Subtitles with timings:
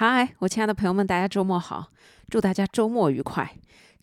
[0.00, 1.88] 嗨，我亲爱的朋友们，大家周末好！
[2.30, 3.56] 祝大家周末愉快。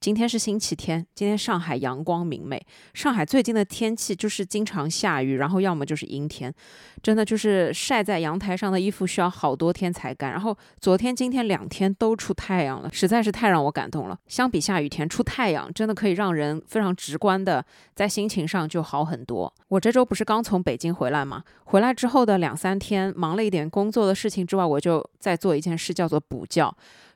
[0.06, 2.64] 今天是星期天，今天上海阳光明媚。
[2.94, 6.54] 上海最近的天气就是经常下雨，然后要么就是阴天，
[7.02, 10.30] 真的就是晒在阳台上的衣服需要好多天才干。
[10.30, 14.16] 然后昨天、今天两天都出太阳了，实在是太让我感动了。
[14.28, 17.66] 相比下雨天，出太阳真的可以让人非常直观的
[17.96, 19.52] 在心情上就好很多。
[19.70, 21.42] 我这周不是刚从北京回来吗？
[21.64, 26.72] 回来之后的两三天，忙了一点工作的事情之外，我就在做一件事，叫做补觉。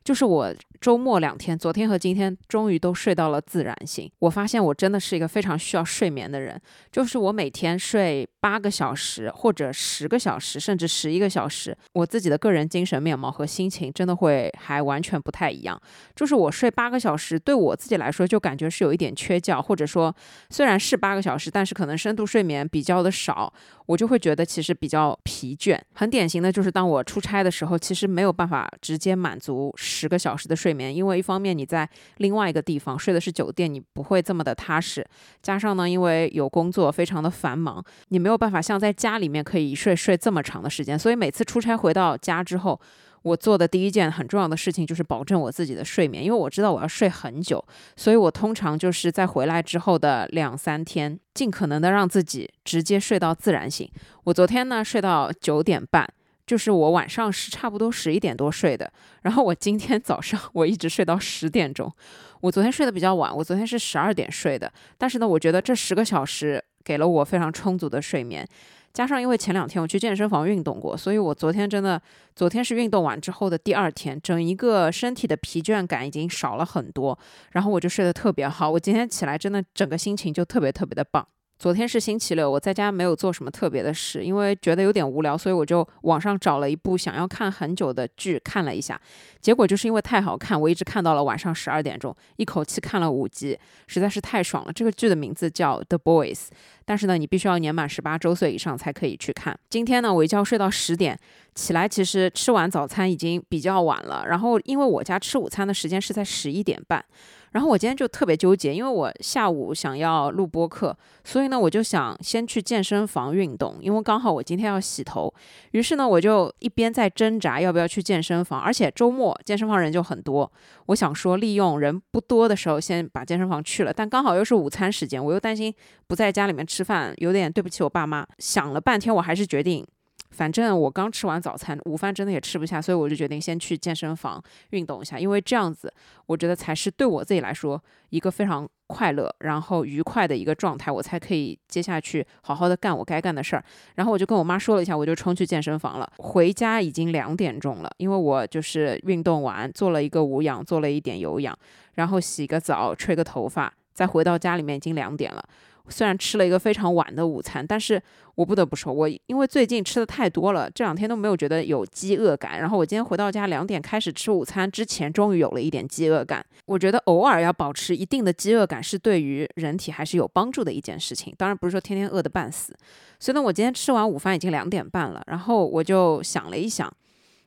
[0.10, 4.12] 就是我周末两天，昨天和今天终于都睡到了自然醒。
[4.18, 6.60] 我发现我真的是一个非常需要睡眠的人。
[6.92, 15.80] 就是我每天睡八个小时，或者十个小时，甚至十一个小时，我自己的个人精神面貌和心情真的会还完全不太一样。
[16.16, 20.12] 就是我睡八个小时，对我自己来说就感觉是有一点缺觉，或者说
[20.50, 23.54] 虽然是八个小时，但是可能深度睡眠比较的少，
[23.86, 25.80] 我就会觉得其实比较疲倦。
[25.94, 29.72] 很典型的就是当我出差的时候，其实没有办法直接满足。
[30.00, 35.06] 十个小时的睡眠，因为一方面你在另外一个地方睡的是酒店，你不会这么的踏实。
[35.42, 40.98] 加上呢，因为有工作非常的繁忙，你没有办法像在家里面可以一睡睡这么长的时间。
[40.98, 42.80] 所以每次出差回到家之后，
[43.24, 47.62] 我做的第一件很重要的事情就是保证我自己的睡眠，因为我知道我要睡很久，
[47.98, 53.90] 所以我通常就是在回来之后的两三天，尽可能的让自己直接睡到自然醒。
[54.24, 56.08] 我昨天呢睡到九点半。
[56.50, 61.94] 就是我晚上是差不多十一点多睡的，然后我今天早上我一直睡到十点钟。
[62.42, 68.44] 我昨天睡得比较晚，我昨天是十二点睡的，但是呢，我觉得这十个小时给了我非常充足的睡眠，
[68.92, 72.02] 加上因为前两天我去健身房运动过，所以我昨天真的，
[72.36, 77.16] 昨天是运动完之后的第二天，整一个身体的疲倦感已经少了很多，
[77.52, 78.68] 然后我就睡得特别好。
[78.72, 81.28] 我今天起来真的整个心情就特别特别的棒。
[81.60, 88.98] 昨天是星期六，我在家没有做什么特别的事，因为觉得有点无聊，所以我就网上找了一部想要看很久的剧看了一下。
[89.42, 94.72] 结果就是因为太好看，我一直看到了晚上十二点钟，一口气看了五集，实在是太爽了。
[94.72, 96.38] 这个剧的名字叫《The Boys》，
[96.86, 99.60] 但是呢，你必须要年满十八周岁以上才可以去看。
[99.70, 101.20] 今天呢，我一觉睡到十点，
[101.56, 104.24] 起来其实吃完早餐已经比较晚了。
[104.26, 107.04] 然后因为我家吃午餐的时间是在十一点半。
[107.52, 115.34] 然后我今天就特别纠结，因为我下午想要录播课，所以呢，我就想先去健身房运动，因为刚好我今天要洗头。
[115.72, 120.52] 于是呢，我就一边在挣扎要不要去健身房，而且周末健身房人就很多，
[120.88, 125.74] 我想说利用人不多的时候先把健身房去了，但刚好又是午餐时间，我又担心
[126.08, 128.26] 不在家里面吃饭有点对不起我爸妈。
[128.38, 129.86] 想了半天，我还是决定。
[130.32, 135.92] 反正我刚吃完早餐，午饭真的也吃不下，所以我就决定先去健身房运动一下，因为这样子，
[136.28, 143.64] 我觉得才是对我自己来说一个非常快乐，然后愉快的一个状态，我才可以接下去好好的干我该干的事儿。
[143.96, 146.12] 然后我就跟我妈说了一下，我就冲去健身房了。
[146.18, 151.58] 回家已经两点钟了，因为我就是运动完做了一个无氧，做了一点有氧，
[151.96, 155.44] 然后洗个澡，吹个头发，再回到家里面已经两点了。
[155.90, 158.02] 虽然吃了一个非常晚的午餐，但是
[158.36, 162.60] 我不得不说，我因为最近吃的太多了，这两天都没有觉得有饥饿感。
[162.60, 166.46] 然后我今天回到家两点开始吃午餐之前，终于有了一点饥饿感。
[166.66, 171.34] 我觉得偶尔要保持一定的饥饿感，是对于人体还是有帮助的一件事情。
[171.38, 172.74] 当然不是说天天饿得半死。
[173.20, 176.92] 所以呢，我今天吃完午饭已经两点半了，然后我就想了一想，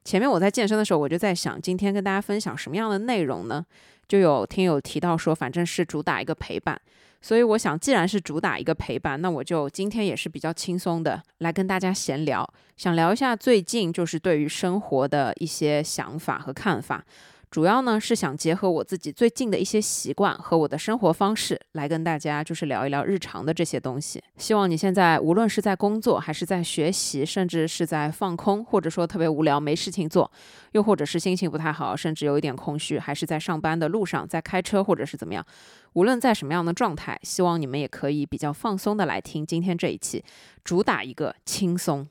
[0.04, 3.64] 前面我在健身的时候，我就在想今天跟大家分享什么样的内容呢？
[4.08, 6.78] 就有听友提到说，反正是主打一个陪伴。
[7.22, 12.46] 所以我想，既然是主打一个陪伴，那我就今天也是比较轻松的来跟大家闲聊，
[12.76, 17.04] 想聊一下最近就是对于生活的一些想法和看法。
[17.52, 24.24] 主要呢是想结合我自己最近的一些习惯和我的生活方式来跟大家就是聊一聊日常的这些东西。
[24.38, 30.32] 希望你现在无论是在工作还是在学习，甚至是在放空，或者说特别无聊没事情做，
[30.72, 35.44] 又或者是心情不太好，甚至有一点空虚，还是在上班的路上，在开车或者是怎么样，
[35.92, 40.24] 无论在什么样的状态，希望你们也可以比较放松的来听今天这一期，
[40.64, 42.08] 主打一个轻松。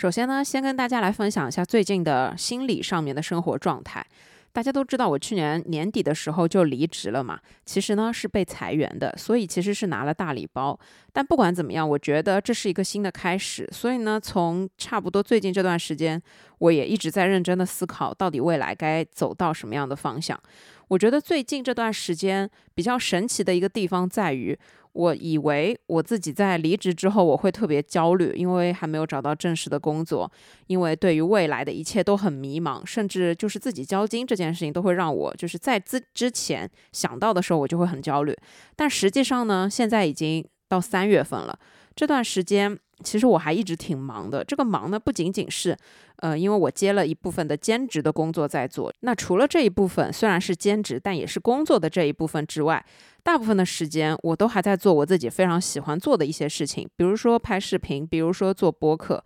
[0.00, 4.02] 首先呢，先跟大家来分享一下最近的心理上面的生活状态。
[4.50, 10.80] 大家都知道，我去年年底的时候就离职了嘛，其实呢是被裁员的，所以其实是拿了大礼包。
[11.12, 13.68] 但不管怎么样，我觉得这是一个新的开始。
[13.70, 16.20] 所以呢，从差不多最近这段时间，
[16.60, 20.40] 我也一直在认真的思考，到底未来该走到什么样的方向。
[20.88, 24.58] 我觉得最近这段时间比较神奇的一个地方在于，
[24.92, 30.30] 我以为我自己在离职之后我会特别焦虑，因为还没有找到正式的工作，
[30.66, 38.36] 因为对于未来的一切都很迷茫，甚至就是自己交金这件事情都会让我就是在之之前想到的时候我就会很焦虑。
[38.74, 41.58] 但实际上呢，现在已经到三月份了，
[41.94, 44.44] 这段时间其实我还一直挺忙的。
[44.44, 45.76] 这个忙呢，不仅仅是
[46.16, 48.92] 呃，因为我接了一部分的兼职的工作在做。
[49.00, 52.84] 那除了这一部分虽然是兼职，但也是工作的这一部分之外。
[53.22, 59.22] 大部分的时间，我都还在做我自己非常喜欢做的一些事情，比如说拍视频，比如说做博客，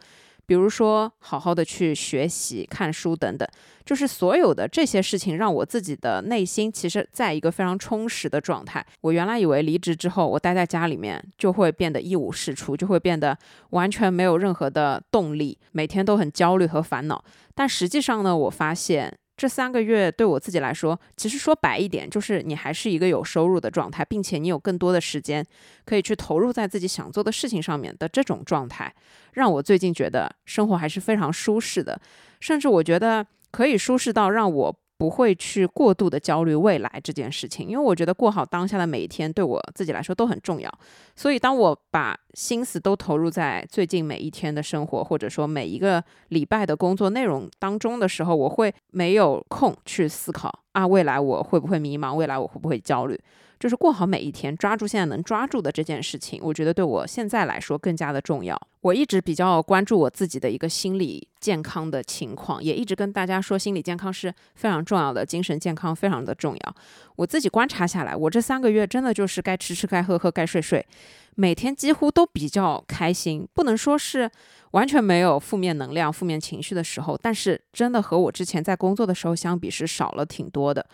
[0.46, 3.48] 比如说好好的去学习、看书等等。
[3.84, 8.84] 就是所有的这些事情，让我自己的内心其实在一个非常充实的状态。
[9.02, 13.36] 我原来以为离职之后，我待在家里面就会变得一无是处，就会变得
[13.70, 17.22] 完全没有任何的动力，每天都很焦虑和烦恼。
[17.54, 19.18] 但实际上呢，我发现。
[19.36, 25.44] 这三个月对我自己来说，其实说白一点，就是你还是一个有收入的状态，并且你有更多的时间
[25.84, 28.94] 可以去投入在自己想做的事情上面的这种状态，
[29.32, 32.00] 让我最近觉得生活还是非常舒适的，
[32.40, 34.76] 甚至我觉得可以舒适到让我。
[34.96, 40.72] 不会去过度的焦虑未来这件事情，因为我觉得过好当下的每一天对我自己来说都很重要。
[41.16, 52.14] 所以，当我把心思都投入在最近每一天的生活，或者说每一个礼拜的工作内容当中的时候，我会没有空去思考啊，未来我会不会迷茫？
[52.14, 53.20] 未来我会不会焦虑？
[53.58, 58.60] 就是过好每一天，抓住现在能抓住的这件事情，我觉得对我现在来说更加的重要。
[58.82, 66.76] 我一直比较关注我自己的一个心理健康的情况，也一直跟大家说，心理健康是非常重要的，精神健康非常的重要。
[67.16, 70.84] 我自己观察下来，我这三个月真的就是该吃吃，该喝喝，该睡睡，
[71.34, 74.30] 每天几乎都比较开心，不能说是
[74.72, 80.84] 完全没有负面能量、负面情绪的时候，但是真的和我之前在工作的时候相比是少了挺多的。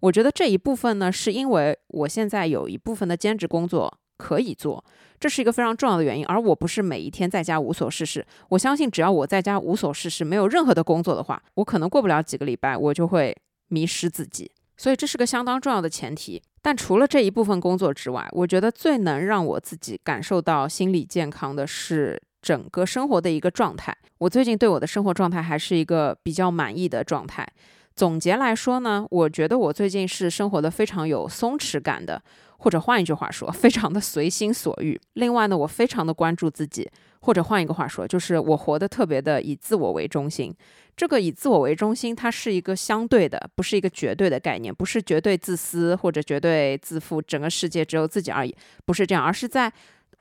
[0.00, 4.84] 我觉得这一部分呢，是因为我现在有一部分的兼职工作可以做，
[5.18, 6.24] 这是一个非常重要的原因。
[6.26, 13.36] 而我不是每一天在家无所事事，我相信只要我在家无所事事，没有任何的工作的话，我可能过不了几个礼拜，我就会
[13.68, 14.50] 迷失自己。
[14.76, 16.42] 所以这是个相当重要的前提。
[16.62, 23.96] 但除了这一部分工作之外，我觉得最能让我自己感受到心理健康的是整个生活的一个状态。
[24.18, 27.46] 我最近对我的生活状态还是一个比较满意的状态。
[27.96, 32.22] 总结来说呢，我觉得我最近是生活的非常有松弛感的，
[32.56, 34.98] 或者换一句话说，非常的随心所欲。
[35.14, 36.90] 另外呢，我非常的关注自己，
[37.20, 40.54] 或者换一个话说，就是我活得特别的以自我为中心。
[40.96, 48.54] 这个以自我为中心，它是一个相对的，不是一个绝对的概念，不是绝对自私或者绝对自负，整个世界只有自己而已，
[48.86, 49.70] 不是这样，而是在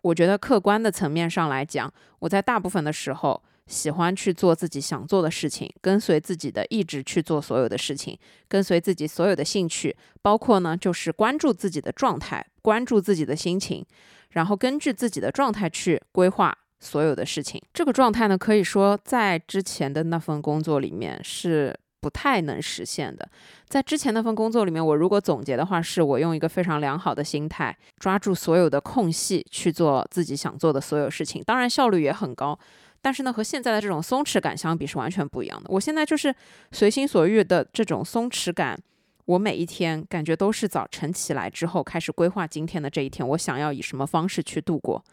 [0.01, 3.41] 我觉得客观的层面上来讲，我在大部分的时候。
[3.69, 8.17] 喜欢去做自己想做的事情，跟随自己的意志去做所有的事情，
[8.47, 13.85] 跟随自己所有的兴趣，包括呢，就是关注自己的状态，关注自己的心情，
[14.31, 17.61] 然后根据自己的状态去规划所有的事情。
[17.71, 23.29] 这个状态呢，可以说在之前的那份工作里面是不太能实现的。
[23.67, 32.57] 在之前那份工作里面，我如果总结的话，是我用一个非常良好的心态，抓住所有的空隙去做自己想做的所有事情，当然效率也很高。
[33.01, 35.69] 但是呢，和现在的这种松弛感相比是完全不一样的。
[35.69, 36.33] 我现在就是
[36.71, 38.79] 随心所欲的这种松弛感，
[39.25, 45.03] 我每一天感觉都是早晨起来之后开始规划今天的这一天，我想要以什么方式去度过。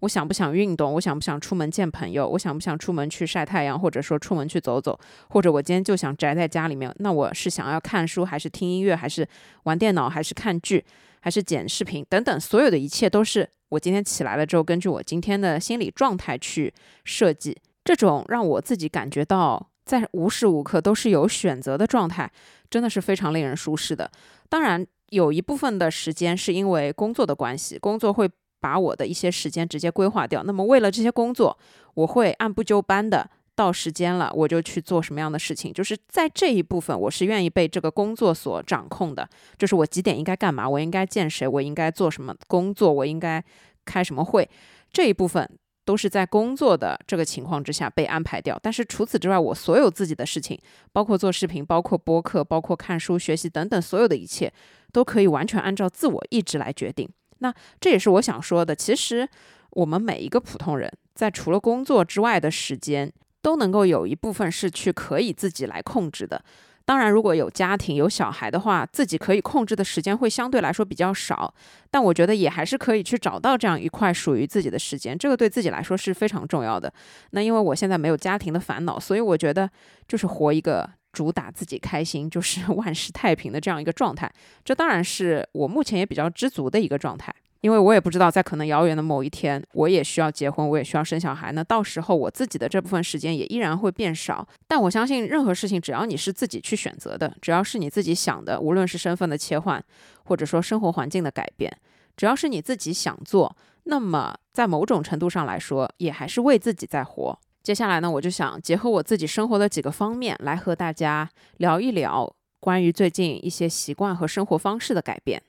[0.00, 0.92] 我想不想运动？
[0.94, 2.28] 我想不想出门见朋友？
[2.28, 4.96] 我想不想出门去晒太阳，或者说出门去走走？
[5.28, 6.94] 或者我今天就想宅在家里面？
[7.00, 9.26] 那我是想要看书，还是听音乐，还是
[9.64, 10.84] 玩电脑，还是看剧，
[11.20, 12.06] 还是剪视频？
[12.08, 13.50] 等等，所有的一切都是。
[13.70, 16.72] 我今天起来了之后，根据我今天的心理状态去
[17.04, 22.30] 设计，这种让我自己感觉到在无时无刻都是有选择的状态，
[22.70, 24.10] 真的是非常令人舒适的。
[24.48, 28.28] 当然，有一部分的时间是因为工作的关系，工作会
[28.60, 30.42] 把我的一些时间直接规划掉。
[30.42, 31.58] 那么，为了这些工作，
[31.94, 33.30] 我会按部就班的。
[33.58, 35.72] 到时间了，我就去做什么样的事情。
[35.72, 39.28] 就是在这一部分，我是愿意被这个工作所掌控的。
[39.58, 43.44] 就是我几点应该干嘛，我应该见谁，我应该做什么工作，我应该
[43.84, 44.48] 开什么会，
[44.92, 48.56] 这一部分都是在工作的这个情况之下被安排掉。
[48.62, 50.56] 但是除此之外，我所有自己的事情，
[50.92, 54.52] 包括做视频，包括播客，包括看书学习等等，所有的一切
[54.92, 57.08] 都可以完全按照自我意志来决定。
[57.40, 58.76] 那这也是我想说的。
[58.76, 59.28] 其实
[59.70, 63.12] 我们每一个普通人在除了工作之外的时间。
[63.42, 66.42] 都能够有一部分是去可以自己来控制的。
[66.84, 71.52] 当然，如果有家庭有小孩的话，自己可以控制的时间会相对来说比较少。
[71.90, 76.90] 但我觉得也还是可以去找到这样一块属于自己的时间，这个对自己来说是非常重要的。
[77.32, 79.68] 那因为我现在没有家庭的烦恼，所以我觉得
[80.06, 84.32] 就是活一个主打自己开心，就是 万事太平的这样一个状态。
[84.64, 87.30] 这当然是我目前也比较知足的一个状态。
[87.60, 94.46] 因为我也不知道在可能遥远的某一天，我也需要结婚，我也需要生小孩，那到时候我自己的这部分时间也依然会变少。
[94.66, 99.82] 但我相信，任何事情只要你是自己去选择的，只要是你自己想的，无论是身份的切换，
[100.24, 101.76] 或者说生活环境的改变，
[102.16, 107.38] 只要是你自己想做，那么在某种程度上来说，也还是为自己在活。
[107.62, 115.42] 接下来呢，我就想结合我自己生活的几个方面，来和大家聊一聊关于最近一些习惯和生活方式的改变。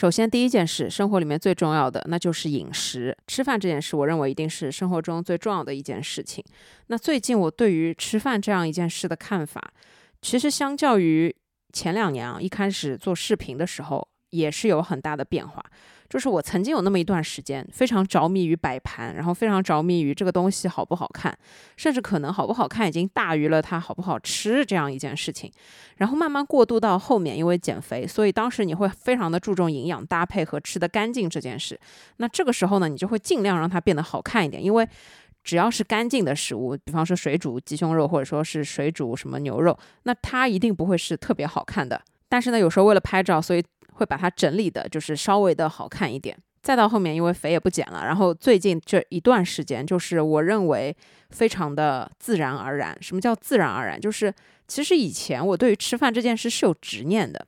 [0.00, 3.14] 首先，第一件事，生活里面最重要的那就是饮食。
[3.26, 6.42] 吃饭这件事，我认为一定是生活中最重要的一件事情。
[6.86, 9.62] 那最近我对于吃饭这样一件事的看法，
[10.22, 11.36] 其实相较于
[11.74, 15.62] 前两年啊，一开始做视频的时候，也是有很大的变化。
[16.10, 21.32] 就是我曾经有那么一段时间，非常着迷于摆盘，然后非常着迷于这个东西好不好看，
[21.76, 25.50] 甚至可能好不好看已经大于了它好不好吃这样一件事情。
[25.98, 31.78] 然后慢慢过渡到后面，因为减肥，所以当时你会非常的注重营养搭配和吃的干净这件事。
[32.16, 34.88] 那这个时候呢，你就会尽量让它变得好看一点，因为
[35.44, 42.02] 只要是干净的食物，比方说水煮鸡胸肉或者说是水煮什么牛肉，那它一定不会是特别好看的。
[42.28, 43.62] 但是呢，有时候为了拍照，所以。
[44.00, 46.36] 会把它整理的，就是稍微的好看一点。
[46.62, 50.94] 再到后面，因为肥也不减了，然后最近这一段时间，就是我认为
[51.30, 52.96] 非常的自然而然。
[53.00, 54.00] 什么叫自然而然？
[54.00, 54.32] 就是
[54.66, 57.46] 其实以前我对于吃饭这件事是有执念的。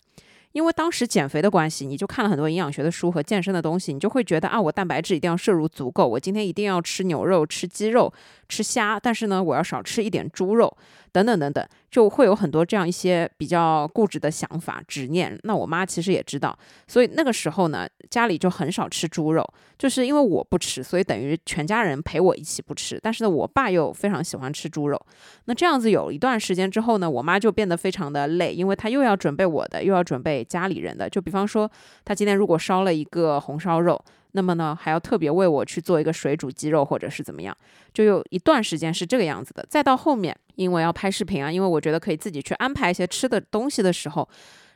[0.53, 8.13] 因为当时减肥的关系，你就看了很多营养学的书和健身的东西，你就会觉得啊，我蛋白质一定要摄入足够，我今天一定要吃牛肉、吃鸡肉、
[8.53, 10.77] 吃虾，但是呢，我要少吃一点猪肉，
[11.11, 15.39] 等等等等，就会有很多这样一些比较固执的想法、执念。
[15.45, 16.57] 那我妈其实也知道，
[16.87, 19.43] 所以那个时候呢，家里就很少吃猪肉，
[19.79, 23.01] 就是因为我不吃，所以等于全家人陪我一起不吃。
[23.03, 25.01] 但是呢，我爸又非常喜欢吃猪肉，
[25.47, 30.43] 那这样子有一段时间之后呢，我妈就变得非常的累，因为她又要准备我的，又要准备。
[30.53, 31.71] 家里人的，就比方说，
[32.05, 34.03] 她今天如果烧了一个红烧肉，
[34.33, 37.57] 那么呢，还要特别为我去做一个水煮鸡肉，或者是怎么样，
[37.93, 39.65] 就有一段时间是这个样子的。
[39.69, 44.29] 再到后面，因为要拍视频啊，因为我觉得可以自己去安排一些吃的东西的时候，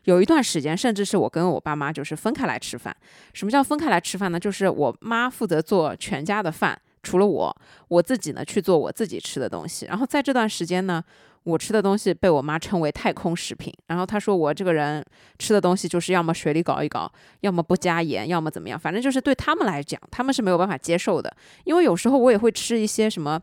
[0.04, 2.94] 有一段时间，甚至是我跟我爸妈就是分开来吃饭。
[3.32, 4.38] 什么叫分开来吃饭呢？
[4.38, 7.56] 就是我妈负责做全家的饭，除了我，
[7.88, 9.86] 我自己呢去做我自己吃的东西。
[9.86, 11.02] 然后在这段时间呢。
[11.46, 15.00] 我吃的东西被我妈称为太空食品，然后她说我这个人
[15.38, 17.08] 吃的东西就是要么水里搞一搞，
[17.42, 21.32] 要么不加盐，要么怎么样，反正就是对他们来讲，他们是没有办法接受的。
[21.62, 23.40] 因为有时候我也会吃一些什么，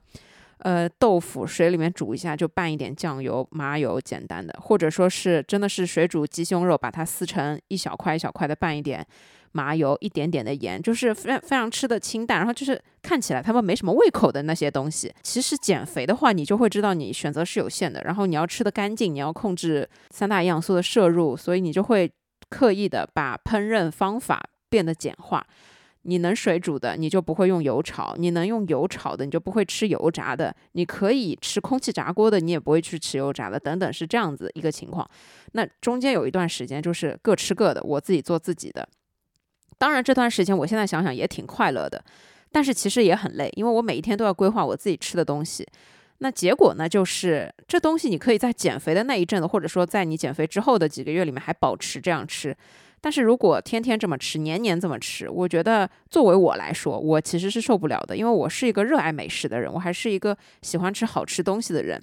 [0.58, 9.08] 呃，豆腐水里面煮一下就拌一点酱油、麻油，简单的，或者说是真的是水煮鸡胸肉，把它撕成一小块一小块的拌一点。
[9.54, 15.14] 麻油一点点的盐，就是非常非常吃的清淡，然后就是看起来他们没什么胃口的那些东西。
[15.24, 22.12] 其实减肥的话，你就会知道你选择是有限的，然后你要吃的干净，你要控制三大营养素的摄入，所以你就会
[22.50, 25.46] 刻意的把烹饪方法变得简化。
[26.06, 30.54] 你能水煮的，你就不会用油炒；你能用油炒的，你就不会吃油炸的。
[30.74, 35.10] 你可以吃空气炸锅的，你也不会去吃油炸的，等等，是这样子一个情况。
[35.54, 38.86] 那中间有一段时间就是各吃各的，我自己做自己的。
[39.84, 42.02] 当然，这段时间我现在想想也挺快乐的，
[42.54, 45.68] 但是其实也很累，因为我每一天都要规划我自己吃的东西。
[46.20, 52.56] 那结果呢，就是这东西你可以在减肥的那一阵子，或者说在你减肥之后的几个月里面还保持这样吃。
[53.02, 62.02] 但是如果天天这么吃，年年这么吃，我觉得作为我来说，我其实是受不了的，因为我是一个热爱美食的人，我还是一个喜欢吃好吃东西的人。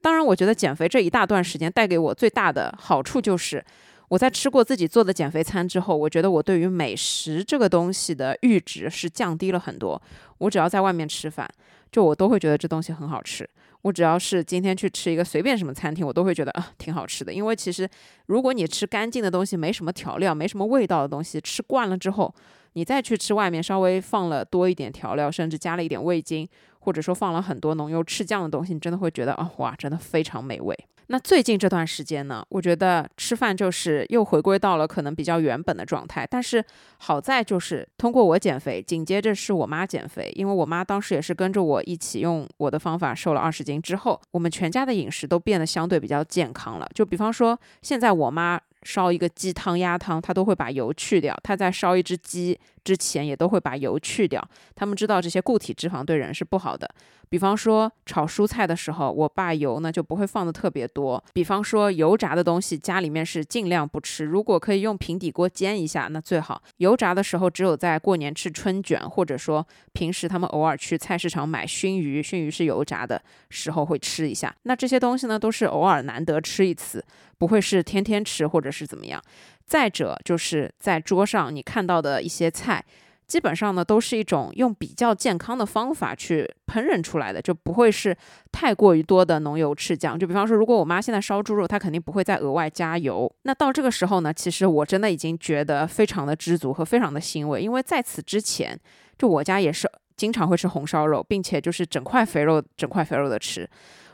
[0.00, 3.64] 当然，我觉得减肥这一大段时间带给我最大的好处就是。
[4.08, 10.00] 我在吃过自己做的减肥餐之后，我觉得我对于美食这个东西的阈值是降低了很多。
[10.38, 11.48] 我只要在外面吃饭，
[11.90, 13.48] 就我都会觉得这东西很好吃。
[13.82, 17.32] 我只要是今天去吃一个随便什么餐厅，我都会觉得啊挺好吃的。
[17.32, 17.88] 因为其实
[18.26, 22.34] 如果你吃干净的东西，没什么调料、没什么味道的东西，吃惯了之后，
[22.74, 26.48] 你再去吃外面稍微放了多一点调料，甚至加了一点味精，
[26.80, 30.76] 或者说放了很多浓油赤酱的东西，你真的会觉得啊哇，真的非常美味。
[31.08, 36.26] 那最近这段时间呢，我觉得吃饭就是又回归到了可能比较原本的状态。
[36.28, 36.64] 但是
[36.98, 46.88] 好在就是通过我减肥，紧接着是我妈减肥，因为我妈当时也是跟着我一起用我的方法瘦了二十斤之后，我们全家的饮食都变得相对比较健康了。
[46.94, 48.60] 就比方说，现在我妈。
[48.86, 54.40] 烧一个鸡汤、鸭汤，他都会把油去掉；他在烧一只鸡之前，也都会把油去掉。
[54.76, 56.88] 他们知道这些固体脂肪对人是不好的。
[57.28, 61.22] 比方说炒蔬菜的时候，我爸油呢就不会放的特别多。
[61.32, 64.24] 比方说油炸的东西，家里面是尽量不吃。
[64.24, 66.62] 如果可以用平底锅煎一下，那最好。
[66.76, 74.54] 油炸的时候，只有在过年吃春卷，或者说平时他们偶尔去菜市场买熏鱼，熏鱼是油炸的时候会吃一下。
[74.62, 77.04] 那这些东西呢，都是偶尔难得吃一次。
[77.38, 79.22] 不会是天天吃，或者是怎么样？
[79.64, 82.84] 再者，就是在桌上你看到的一些菜，
[83.26, 88.16] 基本上呢都是一种用比较健康的方法去烹饪出来的，就不会是
[88.52, 90.16] 太过于多的浓油赤酱。
[90.16, 93.28] 就比方说，如果我妈现在烧猪肉，她肯定不会再额外加油。
[93.42, 98.78] 那到这个时候呢，其实我真的已经觉得非常的知足和非常的欣慰，因为在此之前，
[99.18, 103.68] 就我家也是经常会吃红烧肉，并且就是整块肥肉整块肥肉的吃。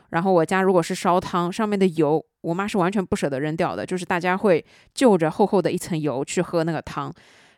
[0.09, 7.11] 然后我家如果是烧汤，上面的油，我妈是完全不舍得扔掉的，就是大家会就着厚厚的一层油去喝那个汤，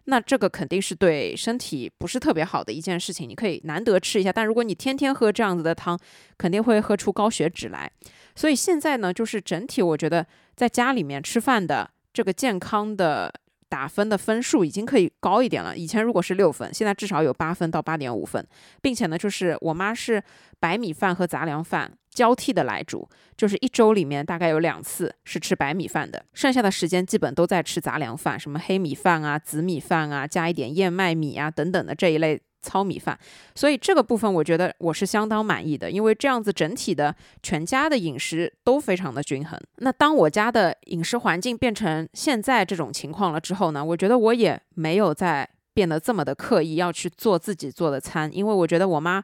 [0.06, 3.28] 那这个肯定是对身体不是特别好的一件事情。
[3.28, 6.00] 你可以难得吃一下，但如果你天天喝这样子的汤，
[6.38, 7.92] 肯定会喝出高血脂来。
[8.36, 10.26] 所以现在呢，就是整体我觉得
[10.56, 13.34] 在家里面吃饭的这个健康的。
[13.68, 15.76] 打分的分数已经可以高一点了。
[15.76, 18.48] 以前如果是六分，现在至少有八分到八点五分，
[18.80, 20.24] 并且呢，就是我妈是
[20.60, 23.08] 白米饭和杂粮饭交替的来煮，
[23.38, 32.42] 就是一周里面大概有两次是吃白米饭的，剩下的时间基本都在吃杂粮饭，什么黑米饭啊、紫米饭啊，加一点燕麦米啊等等的这一类。
[32.66, 33.16] 糙米饭，
[33.54, 39.56] 所以这个部分我觉得我是相当满意的，因为这样子整体的全家的饮食都非常的均衡。
[39.76, 49.24] 那当我家的饮食环境变成现在这种情况了之后呢，我觉得我也没有再变得这么的刻意要去做自己做的餐，因为我觉得我妈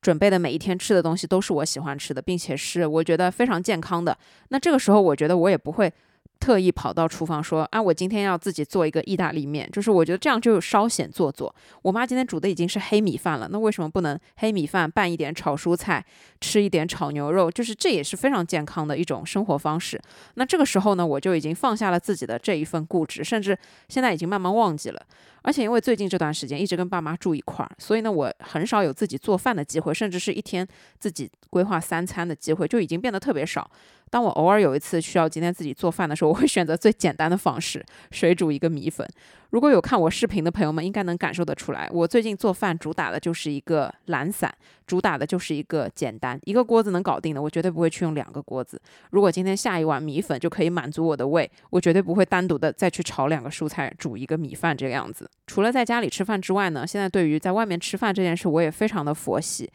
[0.00, 4.16] 准备的每一天吃的东西都是我喜欢吃的，并且是我觉得非常健康的。
[4.48, 5.92] 那这个时候我觉得我也不会。
[6.40, 11.54] 特意跑到厨房说：“啊，我今天要自己做一个意大利面，就是我觉得这样就稍显做作。
[11.82, 16.04] 我妈今天煮的已经是黑米饭了，那为什么不能黑米饭拌一点炒蔬菜，
[16.40, 17.50] 吃一点炒牛肉？
[17.50, 20.00] 就是这也是非常健康的一种生活方式。
[20.34, 23.58] 那这个时候呢，我就已经放下了自己的这一份固执，甚至
[23.88, 25.02] 现在已经慢慢忘记了。
[25.42, 30.66] 而且因为最近这段时间一直跟爸妈住一块儿，所以呢，我很少有自己做饭的机会，甚至是一天
[30.98, 33.70] 自己规划三餐的机会就已经变得特别少。”
[34.10, 39.06] 当我偶尔有一次需要今天自己做饭的时候，我会选择最简单的方式，水煮一个米粉。
[39.50, 44.54] 如果有看我视频的朋友们，应该能感受得出来，我最近做饭主打的就是一个懒散，
[44.86, 48.78] 主打的就是一个简单，一个锅子能搞定的，我绝对不会去用两个锅子。
[49.10, 55.30] 如果今天下一碗米粉就可以满足我的胃，我绝对不会单独的再去炒两个蔬菜，煮一个米饭这个样子。
[55.46, 59.70] 除了在家里吃饭之外呢，现在对于在外面吃饭这件事，我也非常的佛系。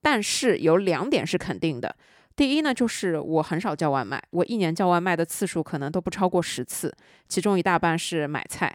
[0.00, 1.94] 但是有两点是肯定的。
[2.40, 6.90] 第一呢，就是我很少叫外卖，我一年叫外卖的次数可能都不超过十次，
[7.28, 8.74] 其中一大半是买菜，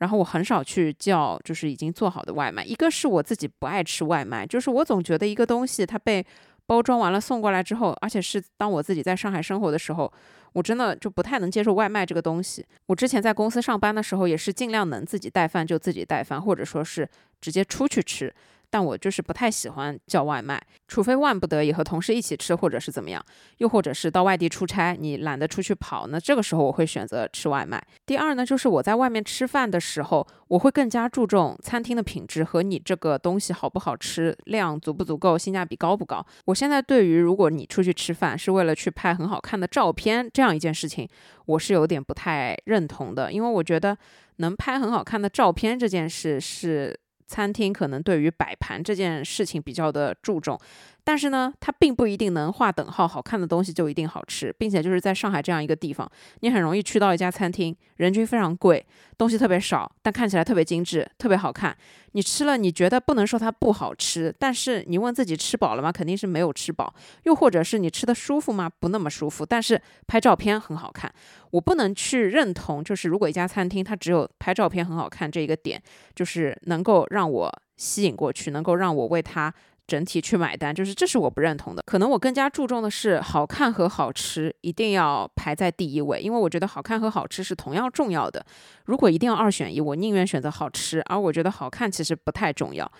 [0.00, 2.62] 然后我很少去叫就是已经做好的外卖。
[2.62, 6.22] 一个是我自己不爱吃外卖，就是我总觉得一个东西它被
[6.66, 10.12] 包装完了送过来之后，而且是当我自己在上海生活的时候，
[10.52, 12.66] 我真的就不太能接受外卖这个东西。
[12.84, 17.08] 我之前在公司上班的时候，也是尽量能自己带饭就自己带饭，或者说是
[17.40, 18.30] 直接出去吃。
[18.70, 23.24] 但我就是不太喜欢叫外卖，除非万不得已和同事一起吃，或者是怎么样，
[23.58, 27.82] 又或者是到外地出差，你懒得出去跑，那这个时候我会选择吃外卖。
[28.04, 36.24] 第二呢，就是我在外面吃饭的时候，我会更加注重餐厅的品质和你这个东西好不好吃，量足不足够，性价比高不高。
[36.44, 41.08] 我现在对于如果你出去吃饭是为了去拍很好看的照片这样一件事情，
[41.46, 43.96] 我是有点不太认同的，因为我觉得
[44.36, 46.98] 能拍很好看的照片这件事是。
[47.26, 50.58] 餐厅可能对于摆盘这件事情比较的注重。
[51.06, 58.84] 但是呢，它并不一定能划等号，好看的东西就一定好吃，并且就是在上海这样一个地方，你很容易去到一家餐厅，人均非常贵，
[59.16, 61.76] 东西特别少，但看起来特别精致，特别好看。
[62.10, 65.92] 你吃了，你觉得不能说它不好吃，但是你问自己吃饱了吗？
[65.92, 66.92] 肯定是没有吃饱。
[67.22, 68.68] 又或者是你吃的舒服吗？
[68.80, 69.46] 不那么舒服。
[69.46, 71.08] 但是拍照片很好看，
[71.52, 75.80] 我不能去认同，就是如果一家餐厅它只有拍照片很好看这一个点，
[76.16, 79.54] 就是能够让我吸引过去，能够让我为它。
[79.86, 81.82] 整体去买单，就是这是我不认同的。
[81.86, 88.44] 可能我更加注重的是好看和好吃，一定要排在第一位，因为我觉得好看和好吃是同样重要的。
[88.86, 92.90] 如果一定要二选一，我宁愿选择好吃，而我觉得好看其实不太重要，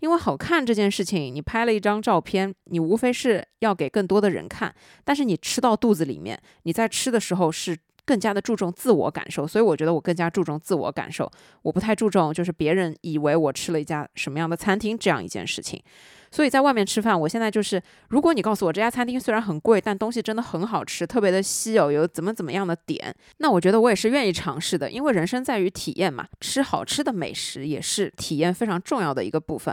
[0.00, 11.30] 因为好看这件事情，你拍了一张照片，你无非是要给更多的人看，但是你吃到肚子里面，你在吃的时候是更加的注重自我感受，所以我觉得我更加注重自我感受，
[11.62, 15.82] 我不太注重就是别人以为我吃了一家什么样的餐厅这样一件事情。
[16.34, 29.72] 所以在外面吃饭，我现在就是，如果你告诉我这家餐厅虽然很贵，但东西真的很好吃，特别的稀有，有怎么怎么样的点，那我觉得我也是愿意尝试的，因为人生在于体验嘛，吃好吃的美食也是体验非常重要的一个部分。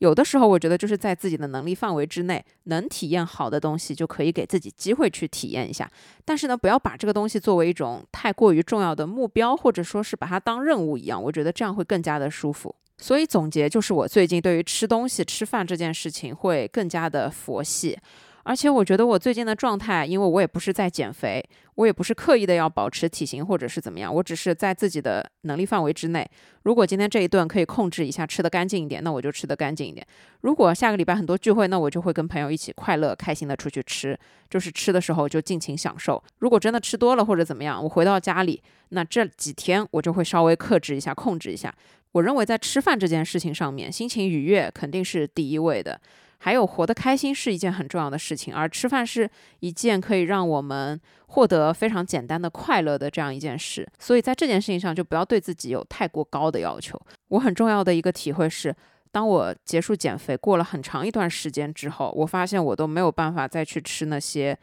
[0.00, 5.90] 有的时候，我觉得就是在自己的能力范围之内，能体验好的东西，就可以给自己机会去体验一下。
[6.22, 11.22] 但是呢，不要把这个东西作为一种太过于重要的目标，或者说是把它当任务一样。
[11.22, 12.74] 我觉得这样会更加的舒服。
[12.98, 17.98] 所以总结就是，我最近对于吃东西、吃饭这件事情会更加的佛系。
[18.44, 21.42] 而且我觉得我最近的状态，因为我也不是在减肥，
[21.76, 26.28] 我也不是刻意的要保持体型或者是怎么样，我只是在自己的能力范围之内。
[26.62, 30.06] 如果今天这一顿可以控制一下，吃得干净一点，那我就吃得干净一点。
[30.42, 34.18] 如果下个礼拜很多聚会，那我就会跟朋友一起快乐开心的出去吃，
[34.50, 36.22] 就是吃的时候就尽情享受。
[36.38, 41.74] 如果真的吃多了或者怎么样，我回到家里，那这几天我就会稍微克制一下，控制一下。
[42.12, 45.98] 我认为在吃饭这件事情上面，心情愉悦肯定是第一位的。
[46.44, 49.26] 还有活得开心是一件很重要的事情，而吃饭是
[49.60, 53.88] 一件可以让我们获得非常简单的快乐的这样一件事。
[53.98, 57.00] 所以在这件事情上，就不要对自己有太过高的要求。
[57.28, 58.76] 我很重要的一个体会是，
[59.10, 64.58] 当我结束减肥过了很长一段时间之后，我发现我都没有办法再去吃那些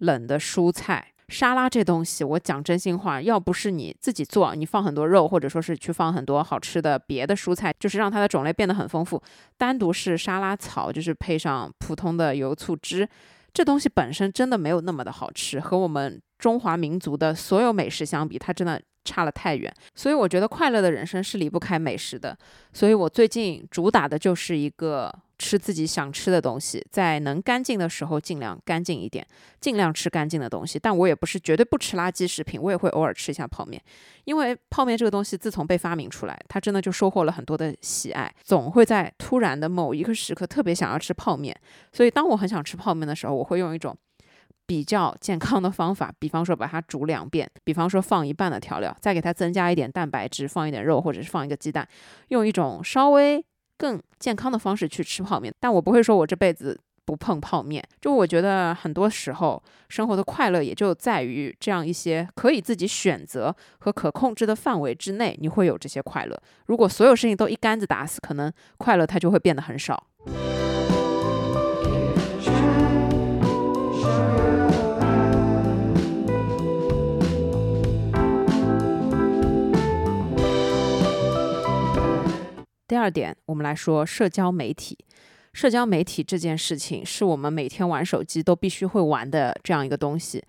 [0.00, 1.13] 冷的蔬菜。
[1.28, 9.22] 沙拉这东西，我讲真心话，要不是你自己做，你放很多肉，或者说是去放很多好吃的别的蔬菜，就是让它的种类变得很丰富。
[9.56, 13.08] 单独是沙拉草，就是配上普通的油醋汁，
[13.52, 18.80] 这东西本身真的没有那么的好吃，和我们中华民族的所有美食相比，它真的。
[19.06, 22.34] 差了太远，所以我觉得快乐的人生是离不开美食的。
[22.72, 29.26] 所以我最近主打的就是一个吃自己想吃的东西，在能干净的时候尽量干净一点，
[29.60, 30.78] 尽量吃干净的东西。
[30.78, 33.82] 但我也不是绝对不吃垃圾食品，我也会偶尔吃一下泡面，
[34.24, 41.54] 因为泡面这个东西自从被发明出来，它真的就收获了很多的喜爱，总会在突然的某一个时刻特别想要吃泡面。
[41.92, 43.96] 所以当我很想吃泡面的时候，我会用一种。
[44.66, 51.86] 比较健康的方法，比方说把它煮两遍，比方说放一半的调料，再给它增加一点蛋白质，放一点肉，或者是放一个鸡蛋，
[52.28, 53.44] 用一种稍微
[53.76, 55.52] 更健康的方式去吃泡面。
[55.60, 66.40] 但我不会说我这辈子不碰泡面，就我觉得很多时候生活的快乐也就在于这样一些可以自己选择和可控制的范围之内，你会有这些快乐。
[66.66, 70.06] 如果所有事情都一竿子打死，可能快乐它就会变得很少。
[82.94, 84.96] 第二点，我们来说社交媒体。
[85.52, 90.40] 社交媒体这件事情，是我们每天玩手机都必须会玩的这样一个东西。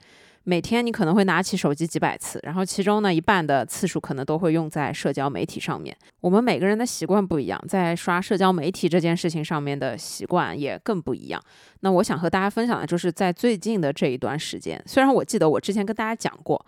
[0.43, 5.97] 每天你可能会拿起手机几百次，然后其中呢一半的次数可能都会用在社交媒体上面。
[6.21, 11.41] 我们每个人的习惯不一样，在刷社交媒体这件事情上面的习惯也更不一样。
[11.79, 16.63] 那我想和大家分享的就是在最近的这一段时间，虽然我记得我之前跟大家讲过，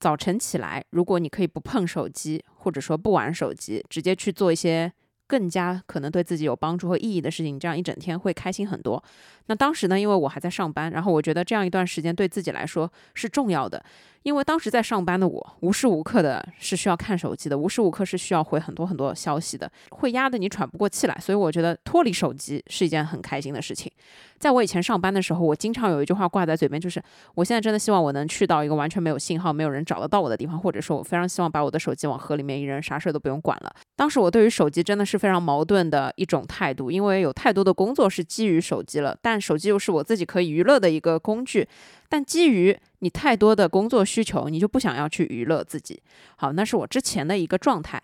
[0.00, 4.90] 早晨起来，如果你可以不碰手机，或者说不玩手机，直接去做一些。
[5.28, 9.00] 更加可能对自己有帮助和意义的事情，这样一整天会开心很多。
[9.48, 13.84] 那当时呢，因为我还在上班，然后我觉得这样一段时间对自己来说是重要的。
[14.24, 21.16] 因为当时在上班的我，无时无刻的是需要看手机的，无时无刻是需要回很多很多消息的，会压得你喘不过气来。
[21.20, 23.90] 所以我觉得脱离手机是一件很开心的事情。
[24.38, 27.02] 在我以前上班的时候，我经常有一句话挂在嘴边，就是
[27.36, 33.72] 我现在真的希望我能去到一个完全没有信号、没有人找得到我的地方，或者说，我非常希望把我的手机往河里面一扔，啥事都不用管了。
[33.96, 41.66] 当时我对于手机真的是非常矛盾的一种态度，因为有太多的工作是基于手机了，但手机又是我自己可以娱乐的一个工具。
[42.08, 46.00] 但基于你太多的工作需求，你就不想要去娱乐自己。
[46.36, 48.02] 好，那是我之前的一个状态。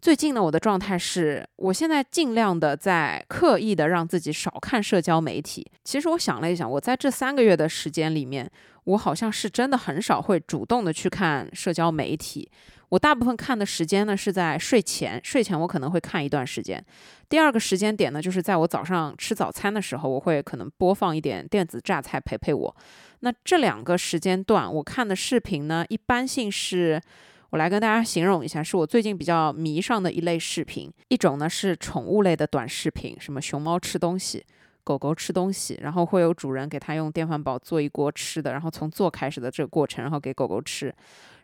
[0.00, 5.64] 最近呢，我的状态是，我现在尽量的在刻意的让自己少看社交媒体。
[5.84, 8.50] 其实我想了一想，我在这三个月的时间里面，
[8.84, 12.50] 我好像是真的很少会主动的去看社交媒体。
[12.92, 16.84] 我大部分看的时间呢是在睡前，睡前我可能会看一段时间。
[17.26, 22.76] 第二个时间点呢，就是在我早上吃早餐的时候，我会可能播放一点电子榨菜陪陪我。
[23.20, 27.00] 那这两个时间段，我看的视频呢，一般性是，
[27.48, 30.92] 我来跟大家形容一下，是我最近比较迷上的一类视频。
[31.08, 34.44] 一种呢是宠物类的短视频，什么熊猫吃东西，
[34.84, 40.94] 狗狗吃东西，然后会有主人给它用电饭煲做一锅吃的，然后从做开始的这个过程，然后给狗狗吃，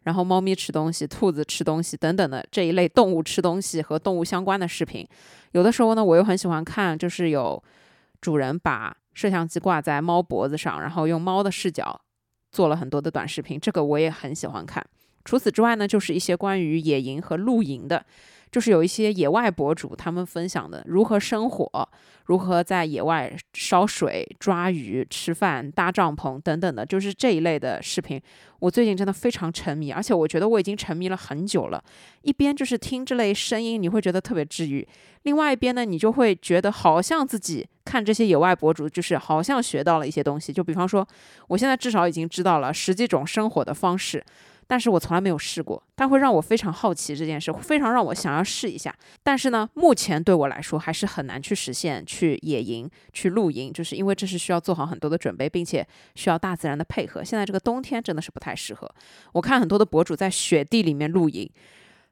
[0.08, 5.06] 然后猫咪吃东西，兔子吃东西等等的这一类动物吃东西和动物相关的视频。
[5.52, 7.62] 有的时候呢，我又很喜欢看，就是有
[8.22, 8.96] 主人把。
[9.14, 12.00] 摄像机挂在猫脖子上，然后用猫的视角
[12.52, 14.86] 做了很多的短视频，这个我也很喜欢看。
[15.24, 18.06] 除此之外呢，就是一些关于野营和露营的
[18.50, 21.88] 就是有一些野外博主他们分享的如何生火。
[22.26, 28.20] 如何在野外烧水、抓鱼、吃饭、搭帐篷等等的，就是这一类的视频。
[28.58, 31.82] 我最近真的非常沉迷，而且我觉得我已经沉迷了很久了。
[32.20, 34.86] 一边就是听这类声音，你会觉得特别治愈；
[35.22, 40.52] 另外一边呢，你就会觉得好像自己看这些野外博主，就是好像学到了一些东西。
[40.52, 41.06] 就比方说，
[41.46, 44.22] 我现在至少已经知道了十几种生火的方式。
[44.70, 48.94] 但是我从来没有试过，它会让我非常好奇这件事，非常让我想要试一下。
[49.22, 55.84] 但是呢，目前对我来说还是很难去实现去野营、去露营，就是因为这是需要做好很多的准备，并且
[56.16, 57.24] 需要大自然的配合。
[57.24, 58.86] 现在这个冬天真的是不太适合。
[59.32, 61.50] 我看很多的博主在雪地里面露营，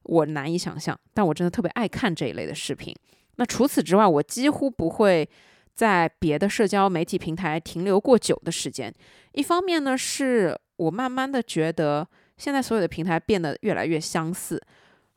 [0.05, 0.99] 我难以想象。
[1.13, 2.97] 但我真的特别爱看这一类的视频。
[3.35, 5.29] 那除此之外，我几乎不会
[5.75, 8.91] 在别的社交媒体平台停留过久的时间。
[9.33, 12.09] 一方面呢，是我慢慢的觉得。
[12.37, 14.61] 现在所有的平台变得越来越相似，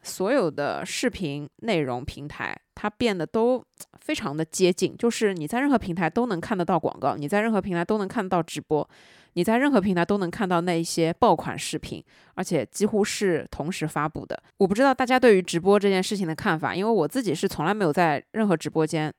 [0.01, 3.63] 所有的视频内容平台它变得都
[3.99, 8.89] 非常的接近，就是你在任何平台都能看得到广告，你在任何平台都能看得到直播，
[9.33, 12.03] 你在任何平台都能看到那一些爆款视频，
[12.35, 14.41] 而且几乎是同时发布的。
[14.57, 19.13] 我不知道大家对于直播这件事情的看法，因为我自己是从来没有在任何直播间，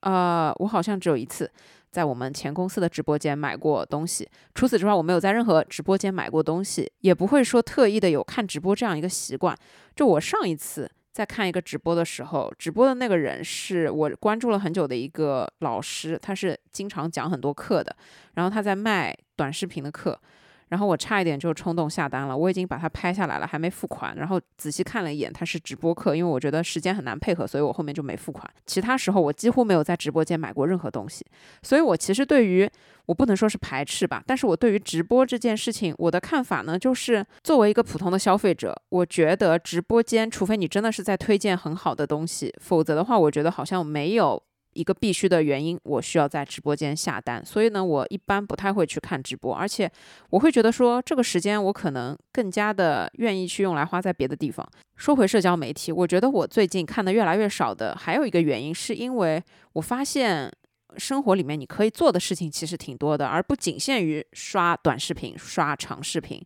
[0.00, 1.50] 呃，我好像只有一次。
[1.94, 9.56] 在我们前公司的直播间买过东西，除此之外，我没有在任何直播间买过东西，也不会说特意的有看直播这样一个习惯。
[9.94, 17.94] 就我上一次在看一个直播的时候，直播的那个人是我关注了很久的一个老师，他是经常讲很多课的，
[18.34, 20.20] 然后他在卖短视频的课。
[20.68, 24.16] 然后我差一点就冲动下单了，我已经把它拍下来了，还没付款。
[24.16, 28.48] 然后仔细看了一眼，它是直播课，因为我觉得时间很难配合，所以我后面就没付款。
[28.66, 31.24] 其他时候我几乎没有在直播间买过任何东西，
[31.62, 32.68] 所以我其实对于
[33.06, 44.42] 我不能说是排斥吧，但是我对于直播这件事情，我的看法呢，就是作为一个普通的消费者，我觉得直播间，除非你真的是在推荐很好的东西，否则的话，我觉得好像没有。
[44.74, 49.90] 一个必须的原因，我需要在直播间下单，所以呢，我一般不太会去看直播，而且
[50.30, 54.68] 我会觉得说，这个时间我可能更加的愿意去用来花在别的地方。
[54.96, 60.50] 说回社交媒体，我觉得我最近看的越来越少的，还有一个原因，是因为我发现
[60.96, 66.40] 生活里面你可以做的事情其实挺多的，而不仅限于刷短视频、刷长视频。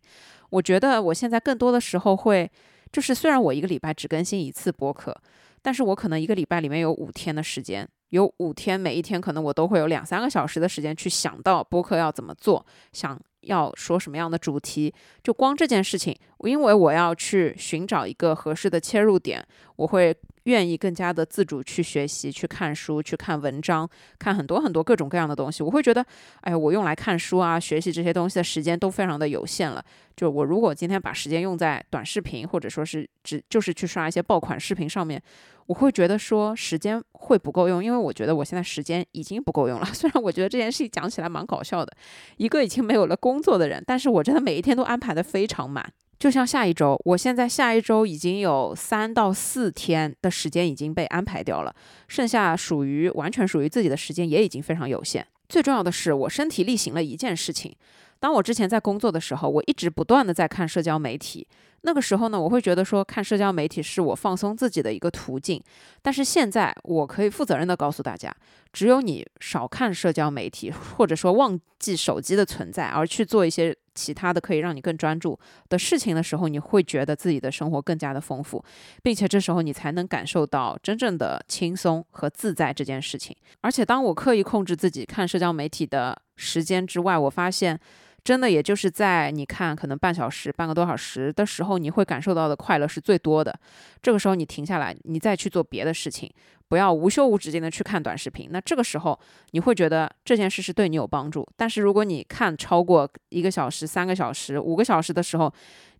[0.49, 2.49] 我觉得我现在更多的时候会，
[2.91, 5.15] 就是虽然我一个礼拜只更新一次播客，
[5.61, 7.87] 但是我可能一个礼拜里面有五天的时间。
[8.09, 14.91] 有五天，每一天可能我都会有两三个小时的时间去想到播客要怎么做，想要说什么样的主题。
[15.23, 19.45] 就光这件事情，因为我要去寻找一个合适的切入点，
[19.75, 20.15] 我会。
[20.43, 26.05] 愿意更加的自主去学习、去看书、去看文章、看很多很多各种各样的东西，我会觉得，
[26.41, 29.83] 哎，我用来看书啊、学习这些东西的时间都非常的有限了。
[30.15, 35.21] 就我如果今天把时间用在短视频，或者说是只就是去刷一些爆款视频上面，
[35.69, 39.85] 我会觉得说时间会不够用，因为我觉得我现在时间已经不够用了。
[39.93, 41.93] 虽然我觉得这件事情讲起来蛮搞笑的，
[42.37, 45.87] 一个已经没有了工作的人，但是我真的每一天都安排的非常满。
[46.17, 51.71] 就像下一周，我现在下一周已经有三到四天的时间已经被安排掉了，
[52.07, 55.23] 剩下属于完全属于自己的时间也已经非常有限。
[55.47, 57.75] 最重要的是，我身体力行了一件事情。
[58.19, 61.47] 当我之前在工作的时候，我一直不断的在看社交媒体。
[61.81, 65.61] 那个时候呢，我会觉得说看社交媒体是我放松自己的一个途径。
[66.01, 68.33] 但是现在，我可以负责任的告诉大家，
[68.71, 75.37] 只有你少看社交媒体，或者说忘记手机的存在，而去做一些其他的可以让你更专注
[75.67, 78.63] 的事情的时候，你会觉得自己的生活更加的丰富，
[79.01, 83.35] 并且这时候你才能感受到真正的轻松和自在这件事情。
[83.61, 87.79] 而且，当我刻意控制自己看社交媒体的时间之外，我发现。
[88.23, 93.57] 真的，也就是在你看可能半小时、半个多小时的时候，你会感受到的快乐是最多的。
[94.01, 96.31] 这个时候你停下来，你再去做别的事情，
[96.67, 98.49] 不要无休无止境的去看短视频。
[98.51, 99.19] 那这个时候
[99.51, 101.47] 你会觉得这件事是对你有帮助。
[101.55, 105.51] 但是如果你看超过一个小时、三个小时、五个小时的时候，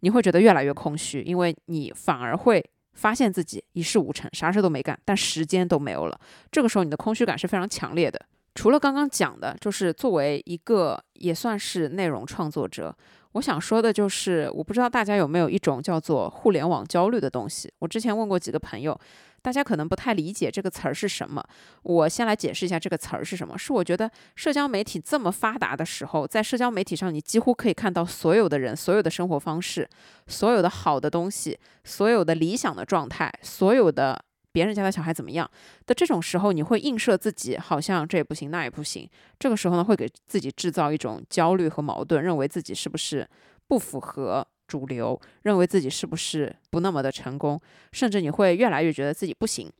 [0.01, 6.19] 你会觉得越来越空虚，因为你反而会发现自己一事无成，啥事都没干，但时间都没有了。
[6.51, 8.19] 这个时候你的空虚感是非常强烈的。
[8.59, 12.93] 除了刚刚讲的，就是作为一个也算是内容创作者，
[13.31, 17.71] 我想说的就是，我不知道大家有没有一种叫做互联网焦虑的东西。
[17.79, 18.99] 我之前问过几个朋友，
[19.41, 21.41] 大家可能不太理解这个词儿是什么。
[21.83, 23.57] 我先来解释一下这个词儿是什么。
[23.57, 29.89] 是我觉得社交媒体这么发达的时候，在社交媒体上，你几乎可以看到所有的人、所有的生活方式、
[30.27, 34.21] 所有的好的东西、所有的理想的状态、所有的。
[34.51, 35.49] 别人家的小孩怎么样
[35.85, 39.09] 的这种时候，你会映射自己，好像这也不行，那也不行。
[39.37, 43.27] 这个时候呢，会给自己制造一种焦虑和矛盾，认为自己是不是
[43.67, 47.59] 不符合主流，认为自己是不是不那么的成功，
[47.91, 49.71] 甚至你会越来越觉得自己不行。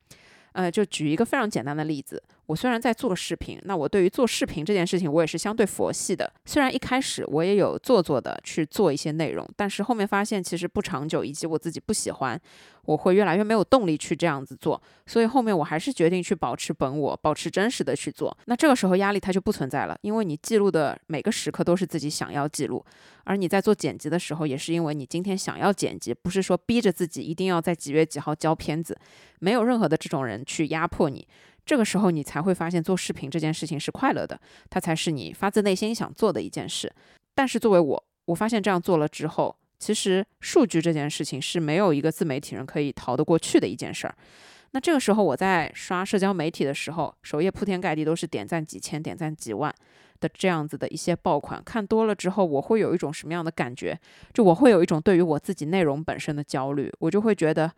[0.53, 2.21] 呃，就举一个非常简单的例子。
[2.49, 6.33] 我虽然在做视频，那我对于做视频这件事情，我也是相对佛系的。
[6.45, 12.41] 虽然一开始我也有做作的去做一些内容，但是后面发现其实不长久，以及我自己不喜欢，
[12.85, 14.81] 我会越来越没有动力去这样子做。
[15.05, 18.35] 所以后面我还是决定去保持本我，保持真实的去做。
[18.45, 22.83] 那这个时候压力它就不存在了，因为你记录的每个时刻都是自己想要记录，
[23.25, 28.97] 而你在做剪辑的时候，也是因为你今天想要剪辑，不是说逼着自己一定要在几月几号交片子，
[29.38, 31.27] 没有任何的这种人去压迫你。
[31.65, 36.91] 这个时候，你才会发现做视频这件事情是快乐的，它才是你发自内心想做的一件事。
[37.36, 44.15] 但是作为我，我发现这样做了之后，其实数据这件事情是没有一个自媒体人可以逃得过去的一件事儿。
[44.72, 49.74] 那这个时候我在刷社交媒体的时候，首页铺天盖地都是点赞几千、点赞几万
[50.19, 54.00] 的这样子的一些爆款，看多了之后，我会有一种什么样的感觉？
[54.34, 57.72] 就我会有一种对于我自己内容本身的焦虑，我就会觉得，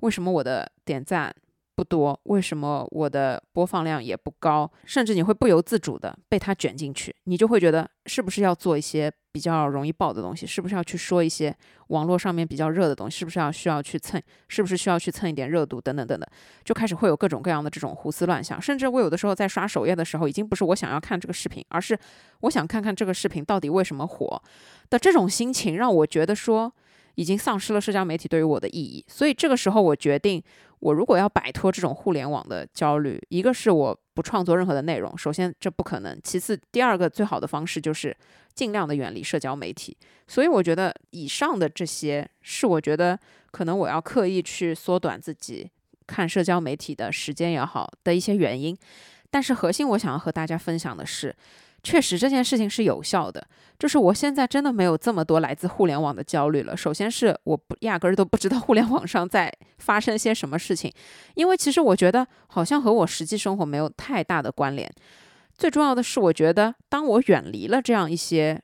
[0.00, 1.34] 为什么我的点赞？
[1.80, 4.70] 不多，为什么我的播放量也不高？
[4.84, 10.46] 甚至你会不由自主的被它卷进去，你就会觉得是不是要做一些比较容易爆的东西？
[10.46, 13.20] 是不是要去说一些网络上面比较热的东西？
[13.20, 14.22] 是不是要需要去蹭？
[14.48, 15.80] 是不是需要去蹭一点热度？
[15.80, 16.28] 等等等等，
[16.66, 18.60] 就开始会有各种各样的这种胡思乱想。
[18.60, 21.98] 甚至我有的时候在刷首页的时候，已经不是我想要看这个视频，而是
[22.40, 24.42] 我想看看这个视频到底为什么火
[24.90, 26.70] 的这种心情，让我觉得说
[27.14, 29.02] 已经丧失了社交媒体对于我的意义。
[29.08, 30.44] 所以这个时候我决定。
[30.80, 38.16] 我如果要摆脱这种互联网的焦虑，一个是我不创作任何的内容，首先这不可能；其次，第二个最好的方式就是
[38.54, 39.96] 尽量的远离社交媒体。
[40.26, 43.18] 所以我觉得以上的这些是我觉得
[43.50, 45.70] 可能我要刻意去缩短自己
[46.06, 48.76] 看社交媒体的时间也好的一些原因。
[49.30, 51.34] 但是核心我想要和大家分享的是。
[51.82, 53.46] 确实这件事情是有效的，
[53.78, 56.76] 就是我现在真的没有这么多来自互联网的焦虑了。
[56.76, 60.92] 首先是我不压根儿都不知道互联网上在发生些什么事情，
[61.34, 64.90] 因为其实我觉得好像和我实际生活没有太大的关联。
[65.54, 68.60] 最重要的是，我觉得当我远离了这样一些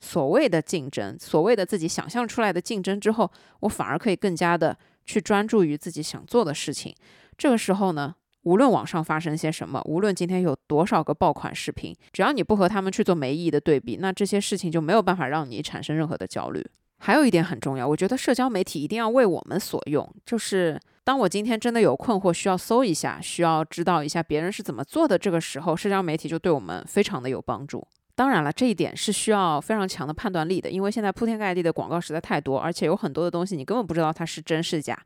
[0.00, 6.94] 所谓的竞争、所谓的自己想象出来的竞争之后，我反而可以更加的去专注于自己想做的事情。
[7.36, 8.14] 这个时候呢？
[8.44, 16.64] 无论网上发生些什么，无论今天有多少个爆款视频，只要你不和他们去做没意义的对比，那这些事情就没有办法让你产生任何的焦虑。
[16.98, 20.08] 还有一点很重要，我觉得社交媒体一定要为我们所用。
[20.24, 27.86] 就是当我今天真的有困惑，需要搜一下，需要知道一下别人是怎么做的，这个时候社交媒体就对我们非常的有帮助。
[28.16, 34.96] 当然了，这一点是需要非常强的判断力的，因为现在铺天盖地的广告实在太多，而且有很多的东西你根本不知道它是真是假。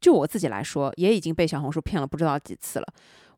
[0.00, 2.86] 就我自己来说，也已经被小红书骗了不知道几次了。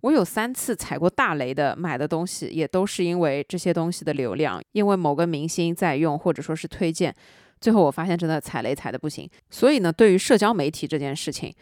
[0.01, 7.15] 我有三次踩过大雷的买的东西，也都是因为这些东西的流量，因为某个明星在用或者说是推荐，
[7.61, 9.29] 最后我发现真的踩雷踩的不行。
[9.51, 11.53] 所以呢，对于社交媒体这件事情，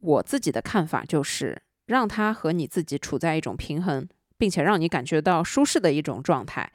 [0.00, 4.06] 我自己的看法就是让它和你自己处在一种平衡，
[4.36, 6.70] 并且让你感觉到舒适的一种状态。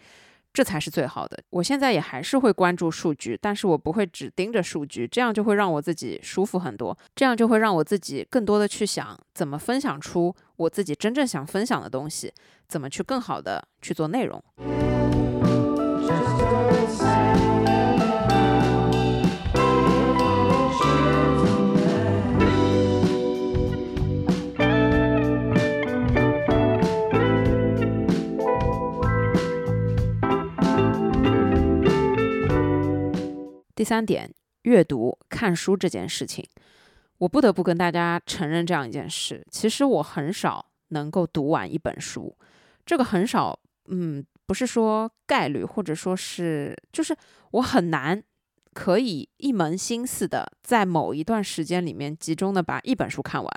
[0.54, 1.38] 这才是最好的。
[1.52, 12.34] 我现在也还是会关注数据，但是我不会只盯着数据，这样就会让我自己舒服很多，这样就会让我自己更多的去想怎么分享出我自己真正想分享的东西，
[12.68, 15.29] 怎么去更好的去做内容。
[33.80, 34.30] 第三点，
[34.64, 36.46] 阅读、看书这件事情，
[37.18, 42.36] 我不得不跟大家承认这样一件事：，其实我很少能够读完一本书。
[42.86, 47.16] 这个很少，嗯，不是说概率，或者说是，就是
[47.52, 48.22] 我很难
[48.74, 53.50] 可以一门心思的在某一段时间里面集中的把一本书看完。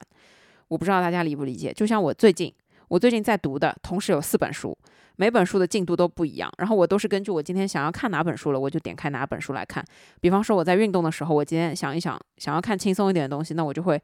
[0.69, 1.73] 我不知道大家理不理解。
[1.73, 2.55] 就像我最近，
[2.87, 4.79] 我最近在读的，同时有四本书。
[5.17, 9.85] 每本书的进度都不一样，然后我都是根据我今天想要看哪本书了，我就点开哪本书来看。
[10.21, 14.01] 比方说我在运动的时候，我今天想一想，想要看轻松一点的东西，那我就会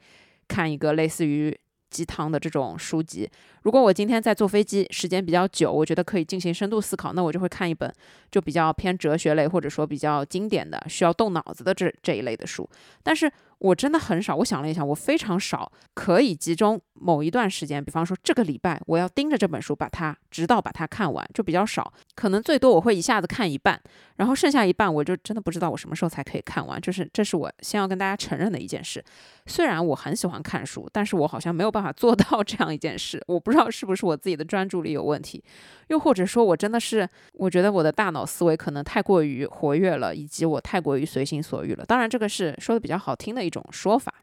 [0.46, 1.58] 看一个类似于
[1.90, 3.28] 鸡汤的这种书籍。
[3.62, 7.92] 如果我今天在坐飞机，时间比较久，我觉得可以进行深度思考，那我就会看一本
[8.30, 12.68] 就比较偏哲学类或者说比较经典的需要动脑子的这这一类的书。
[13.02, 21.92] 但是我真的很少，我想了一下，我非常少可以集中某一段时间，比方说这个礼拜我要盯着这本书，把它直到把它看完，就比较少。
[22.14, 23.80] 可能最多我会一下子看一半，
[24.16, 26.80] 然后剩下一半我就真的不知道我什么时候才可以看完。
[26.80, 29.04] 就是这是我先要跟大家承认的一件事。
[29.46, 33.20] 虽然我很喜欢看书，但是我好像没有办法做到 这样一件事。
[33.26, 35.42] 我不知道是不是我自己的专注力有问题，
[35.88, 41.84] 又或者说我真的是我觉得我的大脑思维可能太过于活跃了，以及我太过于随心所欲了。
[41.84, 43.47] 当然，这个是说的比较好听的。
[43.48, 44.14] 一种说法，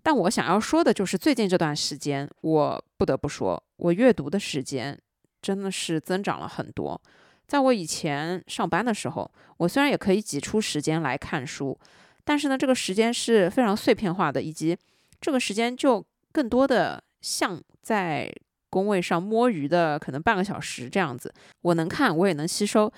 [0.00, 4.98] 但我想要说的就是，最近这段时间，我不得不说，我阅读的时间
[5.42, 6.98] 真的是增长了很多。
[7.46, 11.78] 在我以前上班的时候，我虽然也可以挤出时间来看书，
[12.24, 14.78] 但是呢，这个时间是非常碎片化的，以及
[15.20, 16.02] 这个时间就
[16.32, 18.32] 更多的像在
[18.70, 22.90] 工位上摸鱼的，可能半个小时这样子，我能看，我也能吸收。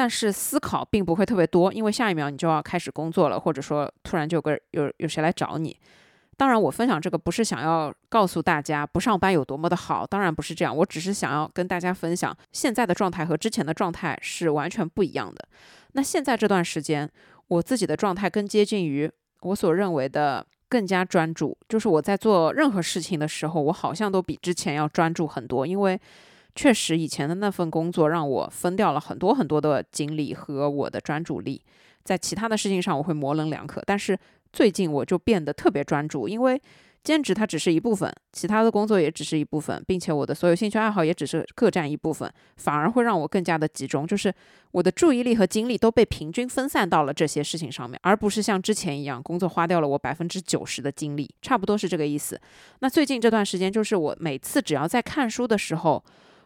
[0.00, 5.76] 但是思考并不会特别多，因为下一秒你就要开始工作了，或者说突然就有个有有谁来找你。
[6.38, 15.46] 当然，我分享这个不是想要告诉大家不上班有多么的好，当然不是这样，我只是想要跟大家分享现在的状态和之前的状态是完全不一样的。
[15.92, 17.06] 那现在这段时间，
[17.48, 26.00] 我自己的状态更接近于我所认为的更加专注，就是我在做任何事情的时候，我好像都比之前要专注很多，因为。
[26.54, 31.62] 确实，以前的那份工作让我分掉了很多很多的精力和我的专注力，
[32.02, 33.82] 在其他的事情上我会模棱两可。
[33.86, 34.18] 但是
[34.52, 36.60] 最近我就变得特别专注，因为
[37.02, 44.34] 兼职它只是一部分，其他的工作也只是一部分，并且我的所有兴趣爱好也只是各占一部分，反而会让我更加的集中，就是
[44.72, 52.38] 我的注意力和精力都被平均分散到了这些事情上面，而不是像之前一样，工作花掉了我百分之九十的精力，差不多是这个意思。
[52.80, 56.04] 那最近这段时间，就是我每次只要在看书的时候。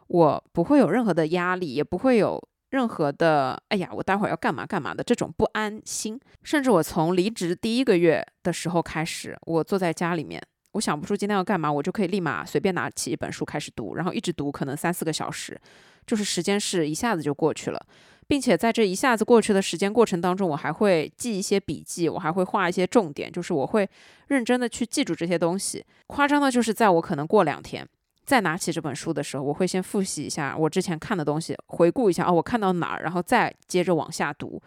[0.08, 6.18] 我不会有任何的压力，也不会有任何的“哎呀，我待会儿要干嘛干嘛”的这种不安心。
[6.42, 10.42] 甚至我从离职第一个月的时候开始，我坐在家里面，
[10.72, 15.60] 我想不出今天要干嘛，我就可以立马随便拿起一本书开始读，然后一直读，可能三四个小时，
[16.06, 17.86] 就是时间是一下子就过去了，
[18.26, 23.88] 并且在这一下子过去的时间过程当中，我还会记一些笔记，我还会画一些重点，就是我会
[24.28, 25.84] 认真的去记住这些东西。
[26.08, 27.86] 夸张的就是在我可能过两天。
[28.24, 34.60] 再拿起这本书的时候，我会先复习一下我之前看的东西，回顾一下哦，我看到哪儿，然后再接着往下读。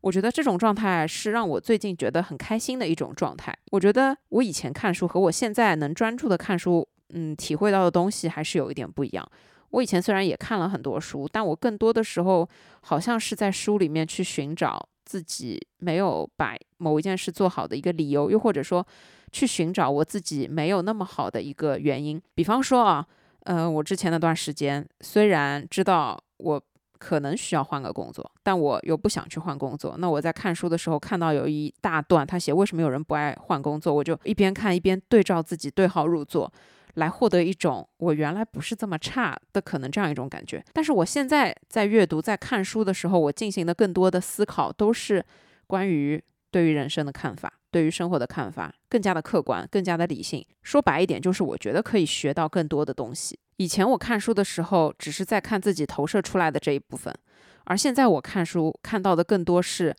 [0.00, 3.54] 我觉得这种状态是让我最近觉得很开心的一种状态。
[3.72, 9.28] 我觉得我以前看书和我现在能专注的看书，嗯，体会到的东西还是有一点不一样。
[9.70, 12.48] 我以前虽然也看了很多书，但我更多的时候
[12.82, 18.86] 好像是在书里面去寻找自己没有把某一件事做好的一个理由，又或者说。
[19.32, 23.06] 去寻找我自己没有那么好的一个原因，比方说啊，
[23.44, 26.62] 呃，我之前那段时间虽然知道我
[26.98, 29.94] 可能需要换个工作，但我又不想去换工作。
[29.98, 36.52] 那我在看书的时候看到有一大段，他写为什么有人不爱换工作，我就一边看一边对照自己对号入座，
[36.94, 40.62] 来获得一种我原来不是这么差的可能这样一种感觉。
[40.74, 45.24] 但是我现在在阅读在看书的时候，我进行的更多的思考都是
[45.66, 47.50] 关于对于人生的看法。
[47.70, 50.44] 对于生活的看法更加的客观，更加的理性。
[50.62, 53.38] 说白一点，就是我觉得可以学到更多的东西。
[53.56, 57.14] 以前我看书的时候，只是在看自己投射出来的这一部分，
[57.64, 59.94] 而现在我看书看到的更多是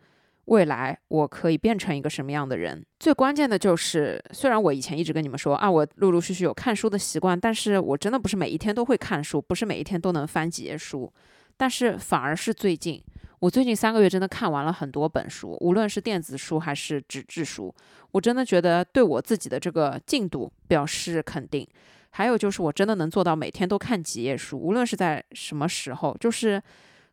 [0.46, 2.84] 未来我可以变成一个什么样的人。
[3.00, 11.12] 最关键的就是，虽然我以前一直跟你们说啊，我陆陆续续有看书的习惯，但是我真的不是每一天都会看书，不是每一天都能翻几页书，
[11.56, 13.02] 但是反而是最近。
[13.42, 17.74] 我最近三个月真的看完了很多本书，无论是电子书还是纸质书，
[18.12, 21.68] 我真的觉得对我自己的这个进度表示肯定。
[22.12, 26.62] 还有就是，我真的能做到每天都看几页书，无论是在什么时候，就是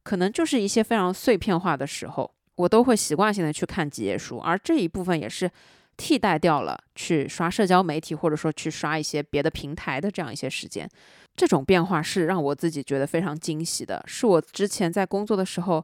[0.03, 5.51] 可能就是一些非常碎片化的时候，我都会习惯性的去看几页书，而这一部分也是
[5.97, 10.87] 替代掉了去刷社交媒体或者说去刷一些别的平台的这样一些时间。
[11.35, 15.83] 这种变化是让我自己觉得非常惊喜的，是我之前在工作的时候。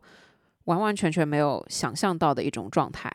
[0.64, 3.14] 完完全全没有想象到的一种状态。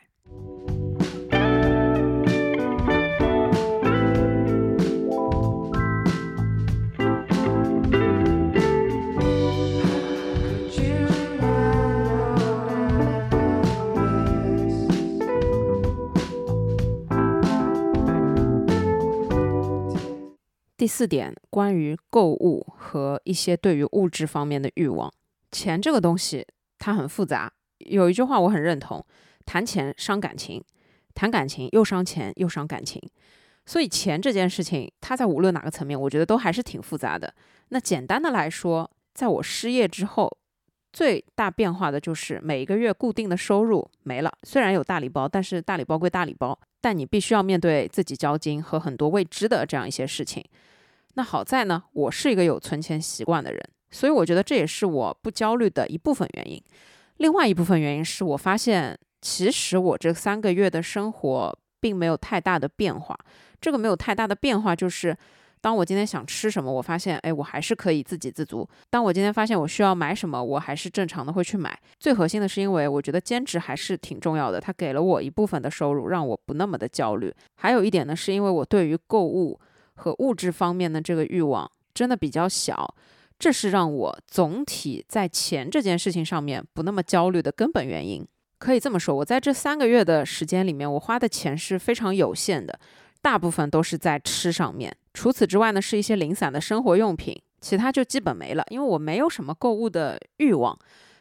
[20.77, 25.11] 第四点，关于购物和一些对于物质方面的欲望，
[25.51, 26.47] 钱这个东西。
[26.79, 29.05] 它很复杂，有一句话我很认同：
[29.45, 30.63] 谈钱伤感情，
[31.13, 33.01] 谈感情又伤钱又伤感情。
[33.65, 37.31] 所以钱这件事情，它在无论哪个层面，我觉得都还是挺复杂的。
[37.67, 40.37] 那简单的来说，在我失业之后，
[40.91, 44.33] 最大变化的就是每个月固定的收入没了。
[44.41, 50.43] 虽然有大礼包，但是大礼包归大礼包，但你必须要面对自己交金和很多未知的这样一些事情。
[51.13, 53.61] 那好在呢，我是一个有存钱习惯的人，
[53.91, 56.61] 所以我觉得这也是我不焦虑的一部分原因。
[57.17, 63.17] 另外一部分原因是我发现，其实我这三个月的生活并没有太大的变化。
[63.59, 65.13] 这个没有太大的变化，就是
[65.59, 68.65] 当我今天想吃什么，我发现，哎，我还是可以自给自足。
[68.89, 71.77] 当我今天发现我需要买什么，我还是正常的会去买。
[71.99, 77.33] 最核心的是，因为我觉得兼职还是挺重要的，它给了我一部分的收入，让我不那么的焦虑。
[77.55, 79.59] 还有一点呢，是因为我对于购物
[79.95, 82.95] 和物质方面的这个欲望真的比较小。
[83.39, 88.27] 这是让我总体在钱这件事情上面不那么焦虑的根本原因。
[88.57, 92.77] 可以这么说，我在这三个月的时间里面，我花的钱是非常有限的，
[93.21, 94.93] 大部分都是在吃上面。
[95.13, 100.77] 除此之外呢，是一些零散的生活用品，其他就基本没了，因为我没有什么购物的欲望。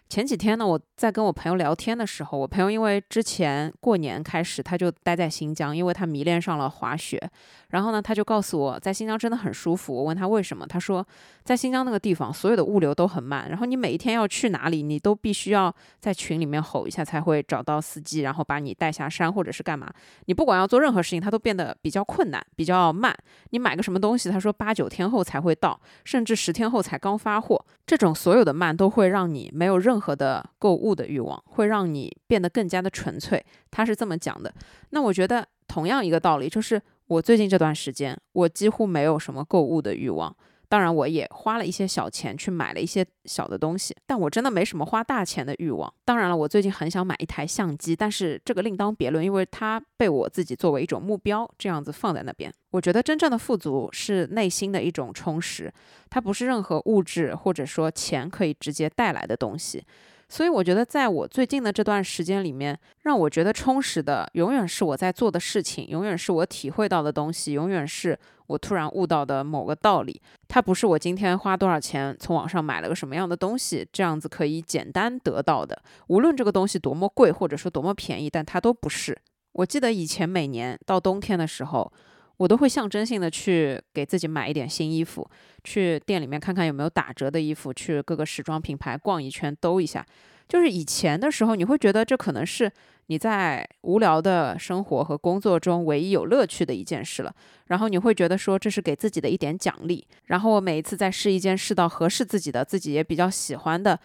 [0.08, 7.20] 前几天呢，我在跟我朋友聊天的时候，我朋友因为之前过年开始他就待在新疆，因为他迷恋上了滑雪。
[7.68, 9.94] 然后呢，他就告诉我在新疆真的很舒服。
[9.94, 11.06] 我问他为什么，他说
[11.44, 19.92] 在新疆那个地方所有的物流都很慢，然后你每一天要去哪里，你都必须要在群里面吼一下才会找到司机，然后把你带下山或者是干嘛。
[20.24, 23.14] 你不管要做任何事情，它都变得比较困难，比较慢。
[23.50, 27.62] 你买个什么东西，他说八九天后才会到，甚至十天后才刚发货。
[27.86, 33.44] 这种所有的慢都会让你没有任何的购物的欲望，会让你变得更加的纯粹。
[33.70, 34.52] 他是这么讲的。
[34.90, 36.80] 那我觉得同样一个道理就是。
[37.08, 40.36] 我最近这段时间，我几乎没有什么购物的欲望。
[40.68, 45.92] 当然，我也花了一些小钱去买了一些小的东西，但我真的没什么花大钱的欲望。
[46.04, 52.52] 当然了，我最近很想买一台相机，但是这个另当别论，因为它被我自己作为一种目标这样子放在那边。
[52.70, 55.72] 我觉得真正的富足是内心的一种充实，
[56.10, 59.82] 它不是任何物质或者说钱可以直接带来的东西。
[60.28, 70.20] 所以我觉得，在我最近的这段时间里面，让我觉得充实的，永远是我在做的事情，永远是我体会到的东西，永远是我突然悟到的某个道理。
[70.46, 75.82] 它不是我今天花多少钱从网上买了个什么样的东西，这样子可以简单得到的。
[76.08, 79.18] 无论这个东西多么贵，或者说多么便宜，但它都不是。
[79.52, 81.90] 我记得以前每年到冬天的时候。
[82.38, 85.28] 我都会象征性的去给自己买一点新衣服，
[85.62, 90.06] 去店里面看看有没有打折的衣服，去各个时装品牌逛一圈，兜一下。
[90.48, 92.72] 就是以前的时候，你会觉得这可能是
[93.08, 97.34] 你在无聊的生活和工作中唯一有乐趣的一件事了。
[97.66, 100.06] 然后你会觉得说这是给自己的一点奖励。
[100.26, 103.98] 然后我每一次在试一件试到合适自己的、自己也比较喜欢的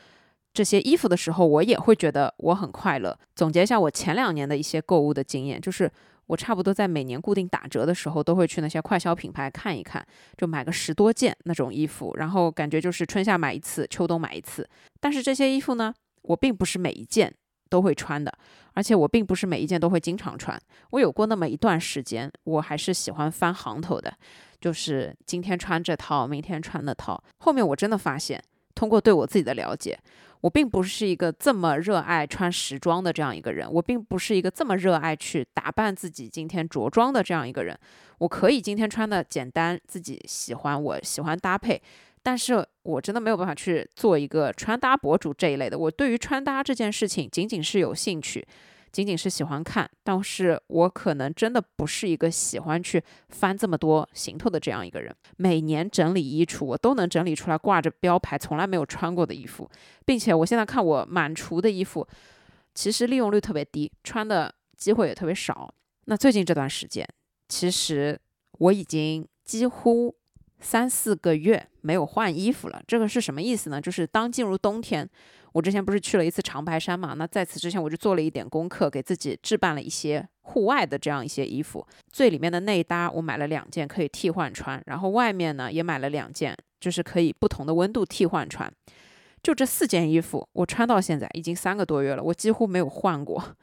[0.54, 3.18] 这些衣服的时候，我也会觉得我很快乐。
[3.36, 5.90] 总结一下我前两年的一些购物的经验，就是。
[6.28, 10.06] 我差不多在每年固定打折的时候，都会去那些快消品牌看一看，
[10.38, 14.68] 就买个十多件那种衣服，然后感觉就是春夏买一次，秋冬买一次。
[15.00, 17.34] 但是这些衣服呢，我并不是每一件
[17.70, 18.32] 都会穿的，
[18.74, 20.60] 而且我并不是每一件都会经常穿。
[20.92, 24.14] 我有过那么一段时间，我还是喜欢翻行头的，
[24.62, 27.22] 就是今天穿这套，明天穿那套。
[27.40, 28.42] 后面我真的发现，
[28.74, 30.00] 通过对我自己的了解。
[30.44, 37.80] 我并不是一个这么热爱穿时装的这样一个人，我并不是一个这么热爱去打扮自己、今天着装的这样一个人。
[38.18, 41.82] 我可以今天穿的简单，自己喜欢，我喜欢搭配，
[42.22, 45.80] 但是我真的没有办法去做一个穿搭博主这一类的。
[45.80, 48.46] 我对于穿搭这件事情仅仅是有兴趣。
[48.94, 55.14] 仅仅是喜欢看，但是我可能真的不是一个喜欢去翻这么多行头的这样一个人。
[55.36, 59.68] 每年整理衣橱，我都能整理出来挂着标牌从来没有穿过的衣服，
[60.06, 62.08] 并且我现在看我满橱的衣服，
[62.76, 65.74] 其实利用率特别低，穿的机会也特别少。
[66.06, 67.08] 那最近这段时间，
[67.50, 68.22] 其实
[68.60, 70.16] 我已经几乎
[70.60, 72.82] 三四个月没有换衣服了。
[72.88, 73.80] 这个是什么意思呢？
[73.80, 75.08] 就是当进入冬天。
[75.52, 77.14] 我之前不是去了一次长白山嘛？
[77.16, 81.86] 那在此之前我就做了一点功课，给自己置办了一些户外的这样一些衣服。
[82.12, 88.72] 最里面的内搭我买了两件可以替换穿，然后外面呢也买了两件，就是可以不同的温度替换穿。
[89.44, 93.56] 就这四件衣服，我穿到现在已经三个多月了，我几乎没有换过。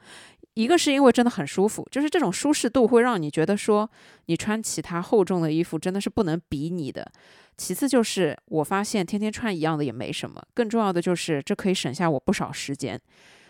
[0.53, 3.89] 一个是因为真的很舒服，就是这种舒适度会让你觉得说
[4.27, 7.09] 你穿其他厚重的衣服真的是不能比拟的。
[7.57, 12.99] 其次就是我发现天天穿一样的也没什么，更重要的就是这可以省下我不少时间。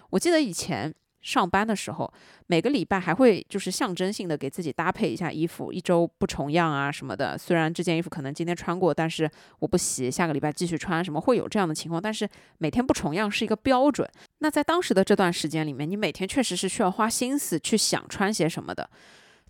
[0.10, 2.12] 我记得以前上班的时候，
[2.48, 7.38] 每个礼拜还会就是象征性的给自己搭配一下衣服，一周不重样啊什么的。
[7.38, 9.30] 虽然这件衣服可能今天穿过，但是
[9.60, 12.02] 我不洗，下个礼拜继续穿，什么会有这样的情况。
[12.02, 12.28] 但是
[12.58, 14.10] 每天不重样是一个标准。
[14.40, 18.90] 那在当时的这段时间里面，你每天确实是需要花心思去想穿些什么的。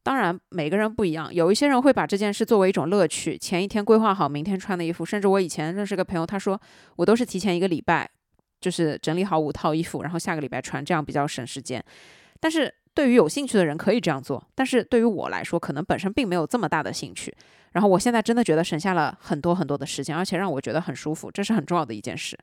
[0.04, 1.34] 当然，每个人不一样。
[1.34, 5.06] 有一些人会把这件事作为一种乐趣，前一天规划好明天穿的衣服。
[5.06, 6.60] 甚至我以前认识个朋友，他说
[6.96, 8.10] 我都是提前一个礼拜
[8.60, 11.84] 就是整理好五套衣服，然后下个礼拜穿，这样比较省时间。
[12.40, 17.34] 但是对于有兴趣的人可以这样做，但是对于我来说，可能本身并没有这么大的兴趣。
[17.74, 22.38] 然后我现在真的觉得省下了很多很多的时间，而且让我觉得很舒服，这是很重要的一件事。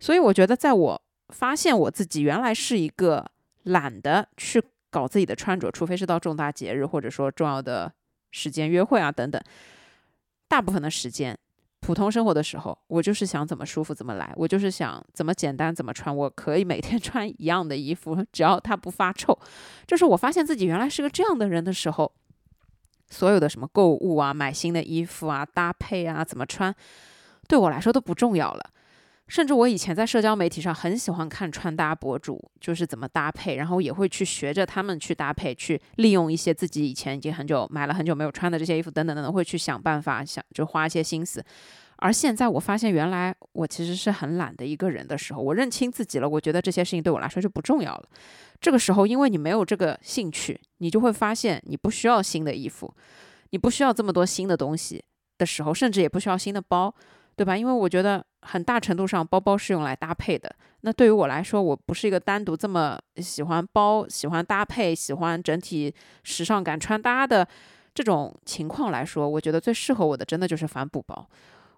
[0.00, 3.24] 所以我觉得，在我发现我自己原来是一个
[3.62, 4.60] 懒得去
[4.94, 7.92] 搞自己的穿着，除非是到重大节日或者说重要的
[8.30, 9.42] 时间约会啊等等，
[10.46, 11.36] 大部分的时间。
[11.80, 19.36] 普通生活的时候，我就是想怎么舒服怎么来，我就是想怎么简单怎么穿，我可以每天 穿一样的衣服，只要它不发臭。
[19.84, 22.12] 就是我发现自己原来是个这样的人的时候，
[23.10, 26.72] 所有的什么购物啊、买新的衣服啊、搭配啊、怎么穿，
[27.48, 28.70] 对我来说都不重要了。
[29.26, 41.42] 甚至我以前在社交媒体上很喜欢看穿搭博主，就是怎么搭配，然后也会去学着他们去搭配，去利用一些自己以前已经很久买了很久没有穿的这些衣服等等等等，会去想办法想就花一些心思。
[41.96, 48.08] 而现在我发现，原来我其实是很懒的一个人的时候，我认清自己了，我觉得这些事情对我来说就不重要了。
[48.60, 52.92] 这个时候，因为你没有这个兴趣，你就会发现你不需要新的衣服，
[53.50, 55.02] 你不需要这么多新的东西
[55.38, 56.94] 的时候，甚至也不需要新的包。
[57.36, 57.56] 对吧？
[57.56, 60.54] 因为我觉得很大程度上，包包是用来搭配的。
[60.82, 67.46] 那对于我来说，我不是一个单独这么喜欢包、喜欢搭配、喜欢整体时尚感穿搭的
[67.94, 71.26] 这种情况来说，我觉得最适合我的真的就是帆布包。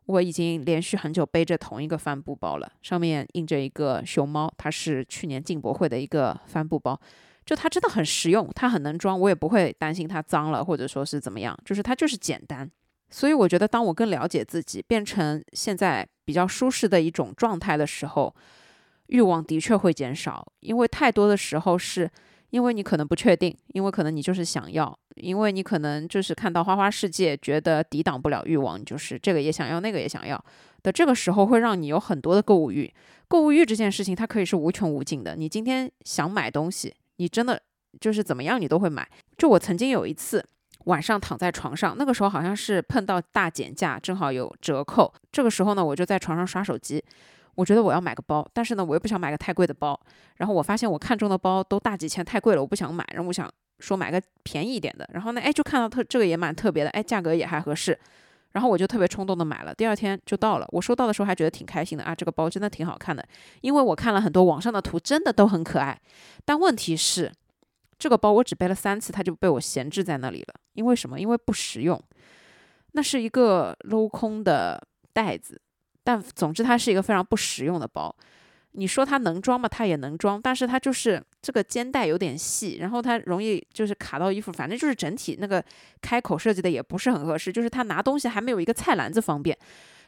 [0.07, 6.99] 我已经连续很久背着同一个帆布包了，上面印着一个熊猫，它是去年进博会的一个帆布包。
[7.45, 12.69] 就它真的很实用，它很能装，我也不会担心它脏了或者说是怎么样，就是它就是简单。
[13.09, 18.35] 所以我觉得，当我更了解自己，变成现在比较舒适的一种状态的时候，
[19.07, 20.45] 欲望的确会减少。
[20.61, 22.11] 因为太多的时候是
[22.51, 30.45] 因为你可能不确定，因为可能你就是想要，因为你可能就是看到花花世界，觉得抵挡不了欲望，就是这个也想要，那个也想要
[30.83, 30.91] 的。
[30.91, 32.93] 这个时候会让你有很多的购物欲。
[33.29, 35.37] 购物欲这件事情，它可以是无穷无尽的。
[35.37, 37.63] 你今天想买东西，你真的
[38.01, 39.09] 就是怎么样，你都会买。
[39.39, 40.45] 就我曾经有一次。
[40.87, 45.13] 晚上躺在床上，那个时候好像是碰到大减价，正好有折扣。
[45.31, 47.05] 这个时候呢，我就在床上刷手机。
[47.57, 49.99] 我觉得我要买个包，但是呢，我又不想买个太贵的包。
[50.37, 53.05] 然后我发现我看中的包都大几千，太贵了，我不想买。
[53.13, 55.09] 然后我想说买个便宜一点的。
[55.13, 57.99] 然后呢，哎，就看到特这个也蛮特别的，哎，价格也还合适。
[58.53, 59.75] 然后我就特别冲动的买了。
[59.75, 63.27] 第二天就到了，我收到的时候还觉得挺开心的啊，这个包真的挺好看的。
[63.61, 65.99] 因为我看了很多网上的图，真的都很可爱。
[66.45, 67.33] 但问题是。
[67.99, 70.55] 这个包我只背了三次，它就被我闲置在那里了。
[70.77, 71.19] 因为什么？
[71.19, 72.01] 因为不实用。
[72.93, 74.81] 那是一个镂空的
[75.13, 75.61] 袋子，
[76.05, 78.15] 但总之它是一个非常不实用的包。
[78.73, 79.69] 你说它能装吗？
[79.69, 85.65] 它也能装，但是它就是这个肩带有点细，然后它容易就是卡到衣服，反正就是整体那个
[86.01, 89.57] 开口设计的也不是很合适，就是它拿东西还没有一个菜篮子方便。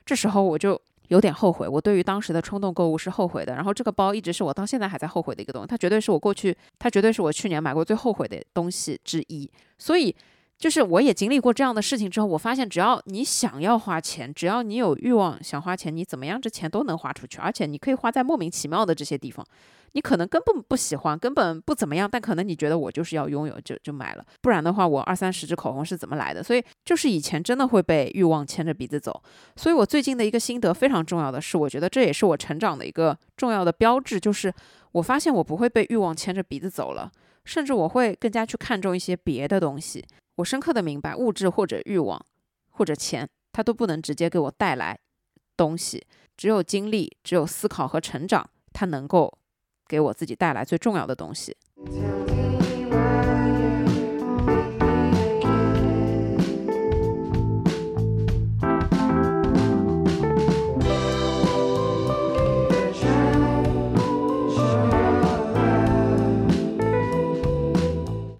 [0.06, 0.80] 这时候我就。
[1.08, 3.54] 有点后悔，我对于当时的冲动购物是后悔的。
[3.54, 9.50] 然后这个包一直是我到现在还在后悔的一个东西，它绝对是我过去，它绝对是我去年买过最后悔的东西之一。
[9.78, 10.14] 所以，
[10.58, 19.46] 就是我也经历过这样的事情之后，我发现只要你想要花钱，只要你有欲望想花钱，你怎么样这钱都能花出去，而且你可以花在莫名其妙的这些地方。
[19.92, 24.24] 你可能根本不喜欢，根本不怎么样，但可能你觉得我就是要拥有，就就买了。
[24.42, 26.42] 不然的话，我二三十支口红是怎么来的？
[26.42, 29.22] 所以就是以前真的会被欲望牵着鼻子走。
[29.56, 34.52] 所以我最近的一个心得非常重要的是，我觉得这也是我成长的一个重要的标志，就是
[34.92, 37.10] 我发现我不会被欲望牵着鼻子走了，
[37.44, 40.04] 甚至我会更加去看重一些别的东西。
[40.38, 42.24] 我深刻的明白，物质或者欲望
[42.70, 44.98] 或者钱，它都不能直接给我带来
[45.56, 49.38] 东西，只有经历，只有思考和成长，它能够。
[49.88, 51.56] 给我自己带来最重要的东西。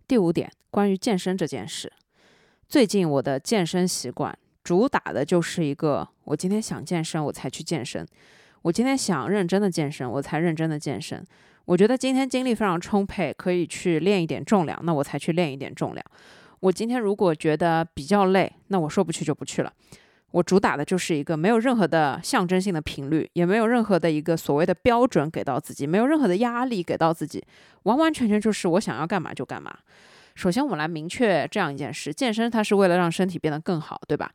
[0.08, 1.92] 第五点，关于健身这件事，
[2.66, 8.08] 最近我的健身习惯主打的就是一个，我今天想健身，我才去健身。
[8.62, 11.22] 我今天想认真的健身，我才认真的健身。
[11.66, 16.02] 我觉得今天精力非常充沛，可以去练一点重量，那我才去练一点重量。
[16.60, 19.70] 我今天如果觉得比较累，那我说不去就不去了。
[20.30, 27.42] 我主打的就是一个没有任何的象征性的频率，也没有任何的一个所谓的标准给到自己，没有任何的压力给到自己，
[27.84, 29.76] 完完全全就是我想要干嘛就干嘛。
[30.34, 34.30] 首先，我们来明确这样一件事：健身它是为了让身体变得更好，对吧？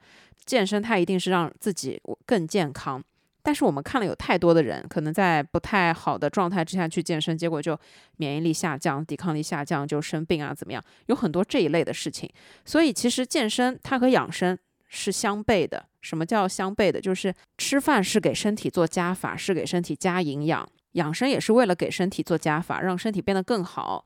[0.46, 3.02] 健身它一定是让自己更健康。
[3.42, 7.78] 但是我们看了有太多的人，可能在不太好的状态之下去健身，结果就
[8.18, 10.84] 免疫力下降、抵抗力下降，就生病啊，怎么样？
[11.06, 12.30] 有很多这一类的事情。
[12.66, 14.58] 所以其实健身它和养生
[14.94, 15.86] 是相悖的。
[16.02, 17.02] 什么叫相悖的？
[17.02, 20.64] 就是吃饭是给身体做加法，是给身体加营养；
[20.94, 24.06] 养生也是为了给身体做加法，让身体变得更好。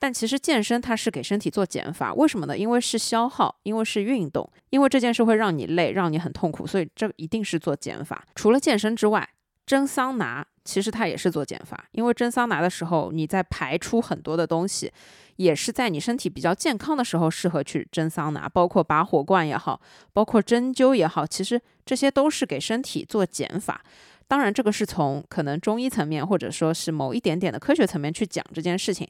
[0.00, 2.56] 但其实健身它是给身体做减法，为什么呢？
[2.56, 8.24] 因为是消耗，因为是运动，因为这件事会让你累，让你很痛苦，所以这一定是做减法。
[8.34, 9.28] 除了健身之外，
[9.66, 14.92] 蒸桑拿其实它也是做减法，因为蒸桑拿的时候你在排出很多的东西，
[15.36, 19.80] 也是在你身体比较健康的时候适合去蒸桑拿，包括拔火罐也好，
[20.12, 23.82] 包括针灸也好，其实这些都是给身体做减法。
[24.26, 29.08] 当然，这个是从可能中医层面或者说是某一点点的科学层面去讲这件事情。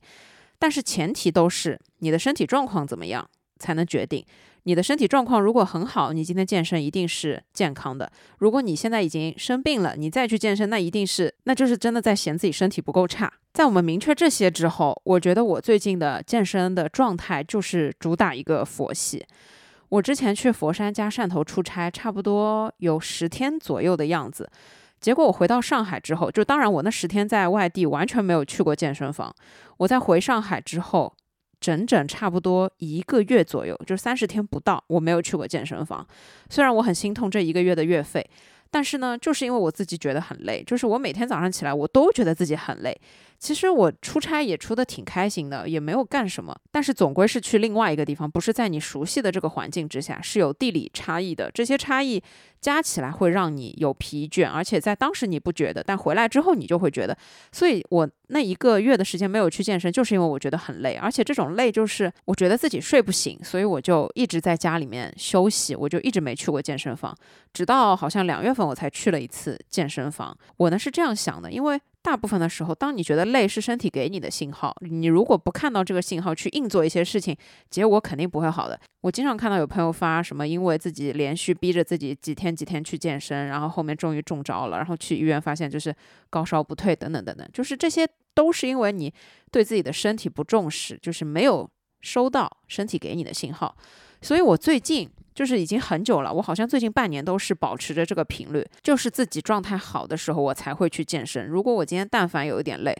[0.61, 3.29] 但是前提都是你的身体状况怎么样
[3.59, 4.25] 才能决定。
[4.65, 8.11] 你的身体状况如果很好，你今天健身一定是健康的。
[8.39, 13.33] 如果你现在已经生病了，你再去健身，那一定是那就是真的在嫌自己身体不够差。
[13.55, 19.25] 在我们明确这些之后，我觉得我最近的健身的状态就是主打一个佛系。
[19.89, 24.51] 我之前去佛山加汕头出差，差不多有十天左右的样子。
[25.01, 29.35] 结果我回到上海之后，就当然我那十天在外地完全没有去过健身房。
[29.79, 31.15] 我在回上海之后，
[31.61, 36.07] 整整差不多一个月左右，就三十天不到，我没有去过健身房。
[36.49, 38.25] 虽然我很心痛这一个月的月费，
[38.71, 42.99] 但是呢，就是因为我自己觉得很累，就是我每天早上起来我都觉得自己很累。
[43.39, 51.49] 其实我出差也出的挺开心的，也没有干什么，但是总归是去另外一个地方，不是在你熟悉的这个环境之下，是有地理差异的。
[51.53, 52.21] 这些差异
[52.61, 57.17] 加起来会让你有疲倦，而且在当时你不觉得，但回来之后你就会觉得。
[57.53, 67.17] 所以我那一个月的时间没有去健身，就是因为我觉得很累，而且这种累就是我觉得自己睡不醒，所以我就一直在家里面休息，我就一直没去过健身房，
[67.53, 70.37] 直到好像两月份我才去了一次健身房。
[70.57, 71.81] 我呢是这样想的，因为。
[72.09, 77.37] 大部分的时候，当你觉得累是身体给你的信号，你如果不看到这个信号去硬做一些事情，
[77.69, 78.81] 结果肯定不会好的。
[79.03, 85.95] 我经常看到有朋友发什么，因为自己连续逼着自己几天几天去健身，然后后面终于中招了，然后去医院发现就是
[86.31, 89.13] 高烧不退等等等等，就是这些都是因为你
[89.51, 91.69] 对自己的身体不重视，就是没有
[92.01, 93.77] 收到身体给你的信号。
[94.23, 95.07] 所以我最近。
[95.39, 101.47] 就是已经很久了，我好像最近半年都是保持着这个频率，就是自己状态好的时候我才会去健身。
[101.47, 102.93] 如果我今天但凡有一点累，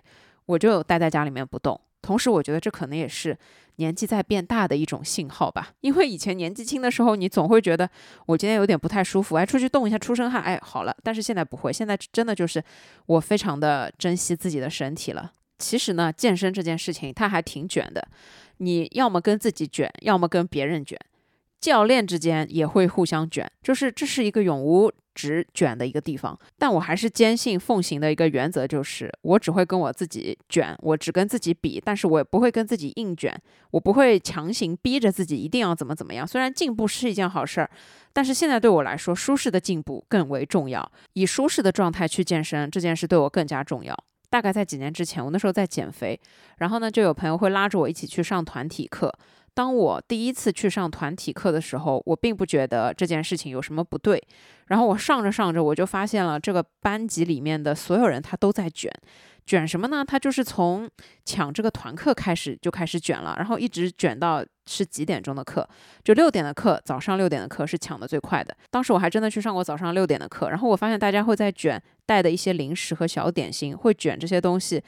[0.47, 1.81] 我就待在家里面不动。
[2.01, 3.37] 同时，我觉得这可能也是
[3.79, 5.73] 年纪在变大的一种信号吧。
[5.81, 7.91] 因为以前年纪轻的时候，你总会觉得
[8.27, 10.97] 我今天有点不太舒服，哎，出去动一下，出身汗，哎，好了。
[11.03, 12.63] 但是现在不会，现在真的就是
[13.07, 15.33] 我非常的珍惜自己的身体了。
[15.59, 18.07] 其实呢，健身这件事情它还挺卷的，
[18.59, 20.97] 你要么跟自己卷，要么跟别人卷。
[21.61, 26.39] 教练之间也会互相卷，就是这是一个永无止卷的一个地方。
[26.57, 33.37] 但我还是坚信奉行的一个原则，就是我只会跟我自己卷，我只跟自己比，但是我也不会跟自己硬卷，
[33.73, 36.25] 我不会强行逼着自己一定要怎么怎么样。
[36.27, 37.69] 虽然进步是一件好事儿，
[38.13, 40.89] 但是现在对我来说，舒适的进步更为重要。
[41.15, 43.97] 以舒适的状态去健身这件事对我更加重要。
[44.31, 46.21] 大概在几年之前，我那时候在减肥，
[46.59, 49.13] 然后呢，就有朋友会拉着我一起去上团体课。
[49.59, 54.23] 当我第一次去上团体课的时候，我并不觉得这件事情有什么不对。
[54.67, 58.89] 然后我上着上着，我就发现了这个班级里面的所有人他都在卷，
[59.45, 60.05] 卷什么呢？
[60.05, 60.89] 他就是从
[61.25, 65.69] 抢这个团课开始就开始卷了，然后一直卷到是几点钟的课，
[66.05, 68.57] 就六点的课，早上六点的课是抢的最快的。
[68.71, 74.81] 当时我还真的去上过早上六点的课，然后我发现大家会在卷带的一些零食和小点心，会卷这些东西。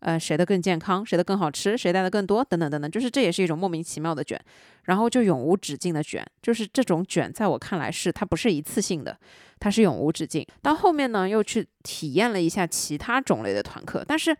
[0.00, 4.40] 呃，谁的更健康，谁的更好吃，谁带的更多，等等等等，就是这也是一种莫名其妙的卷，
[4.84, 9.18] 然后就永无止境的卷，就是这种卷，在我看来是它不是一次性的，
[9.58, 10.46] 它是永无止境。
[10.62, 14.36] 到后面呢，又去体验了一下其他种类的团课，但是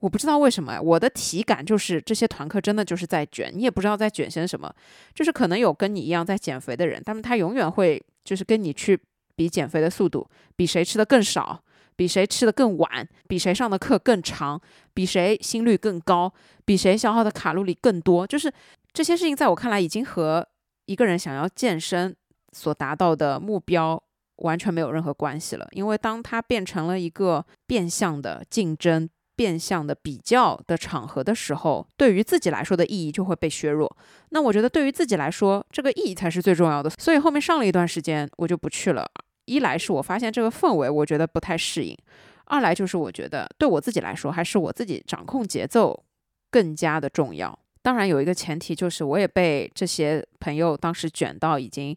[0.00, 4.70] 我不知道为什么，我的体感就是这些团课真的就是在卷，你也不知道在卷些什么，
[5.14, 9.00] 就是可能有跟你一样在减肥的人，他们他永远会就是跟你去
[9.34, 11.62] 比减肥的速度，比谁吃的更少。
[12.00, 14.58] 比谁吃的更晚，比谁上的课更长，
[14.94, 16.32] 比谁心率更高，
[16.64, 18.50] 比谁消耗的卡路里更多，就是
[18.94, 20.48] 这些事情，在我看来，已经和
[20.86, 22.16] 一个人想要健身
[22.56, 24.02] 所达到的目标
[24.36, 25.68] 完全没有任何关系了。
[25.72, 33.94] 因为当它变成了一个变相的竞争、变相的比较的场合的时候，对于自己来说的意义就会被削弱。
[34.30, 36.88] 那我觉得，对于自己来说，这个意义才是最重要的。
[36.98, 39.06] 所以后面上了一段时间，我就不去了。
[39.50, 41.96] 一来是我发现这个氛围，我觉得不太适应；
[42.44, 46.04] 二来就是我觉得对我自己来说，还是我自己掌控节奏
[46.50, 47.58] 更加的重要。
[47.82, 51.96] 当然有一个前提，就是我也被这些朋友当时卷到已经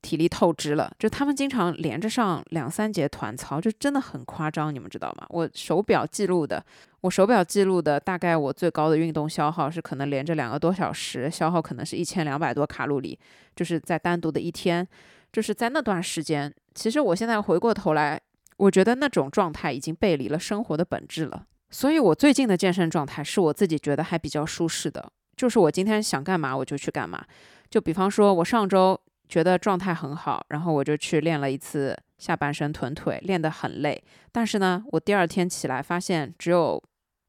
[0.00, 5.26] 体力透支了，就他们经常连着上两三节团操，就真的很夸张，你们知道吗？
[5.30, 6.64] 我手表记录的，
[7.00, 13.18] 我手表记录的大概我最高的运动消耗是可能连着两个多小时，消耗可能是一千两百多卡路里，
[13.56, 14.86] 就是在单独的一天。
[15.32, 18.20] 就是在那段时间，其实我现在回过头来，
[18.56, 21.46] 我觉得那种状态已经背离了生活的本质了。
[21.70, 27.24] 所以，我最近的健身状态是我自己觉得还比较舒适的，就是我今天想干嘛我就去干嘛。
[27.70, 34.02] 就比方说，我上周觉得状态很好，然后我就去练了一次下半身臀腿，练得很累。
[34.32, 36.82] 但是呢，我第二天起来发现只有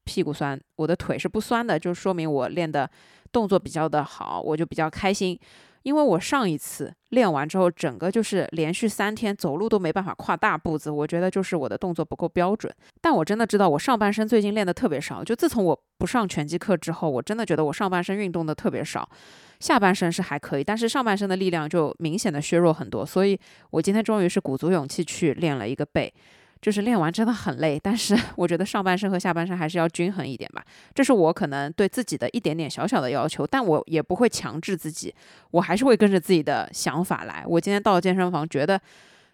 [0.04, 2.90] 屁股酸，我的腿是不酸的，就说明我练的
[3.30, 5.38] 动作比较的好，我就比较开心。
[5.82, 12.72] 因为我上一次练完之后，整个就是连续三天走路都没办法跨大步子，我觉得就是我的动作不够标准。
[13.00, 15.22] 但我真的知道，我上半身最近练的特别少。
[15.24, 19.08] 就自从我不上拳击课之后，我真的觉得我上半身运动的特别少，
[19.60, 23.04] 下半身是还可以，但是上半身的力量就明显的削弱很多。
[23.04, 23.38] 所以
[23.70, 26.12] 我今天终于是鼓足勇气去练了一个背。
[26.62, 30.64] 就是练完真的很累，但是 我觉得上半身和下半身还是要均衡一点吧。
[30.94, 35.14] 这是我可能对自己的一点点小小的要求，但我也不会强制自己，
[35.50, 37.44] 我还是会跟着自己的想法来。
[37.46, 38.80] 我今天到了健身房，觉得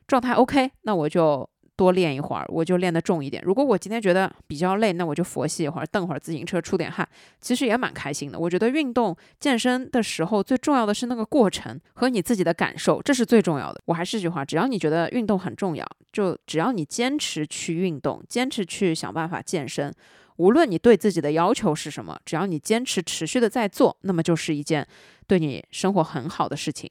[0.08, 1.48] 状态 OK，那我就。
[1.78, 3.40] 多练一会儿，我就练得重一点。
[3.46, 7.08] 如果我今天觉得比较累，那我就佛系一会儿，蹬会儿自行车出点汗，
[7.40, 8.36] 其实也蛮开心的。
[8.36, 13.80] 我觉得运动健身的时候，最重要的是那个过程和你自己的感受，这是最重要的。
[13.84, 19.94] 我还是这句话，只要你觉得运动很重要，就只要你坚持去运动，坚持去想办法健身，
[20.38, 24.84] 无论你对自己的要求是什么，只要你坚持持续的在做，那么就是一件
[25.28, 26.90] 对你生活很好的事情。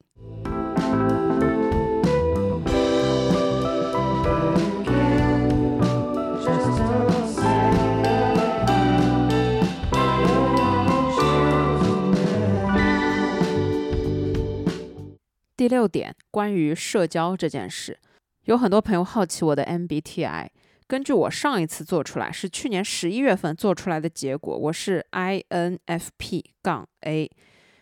[15.57, 17.97] 第六点，关于社交这件事，
[18.43, 20.49] 有很多朋友好奇我的 MBTI。
[20.85, 27.31] 根据我上一次做出来是去年十一月份做出来的结果，我是 INFP 杠 A，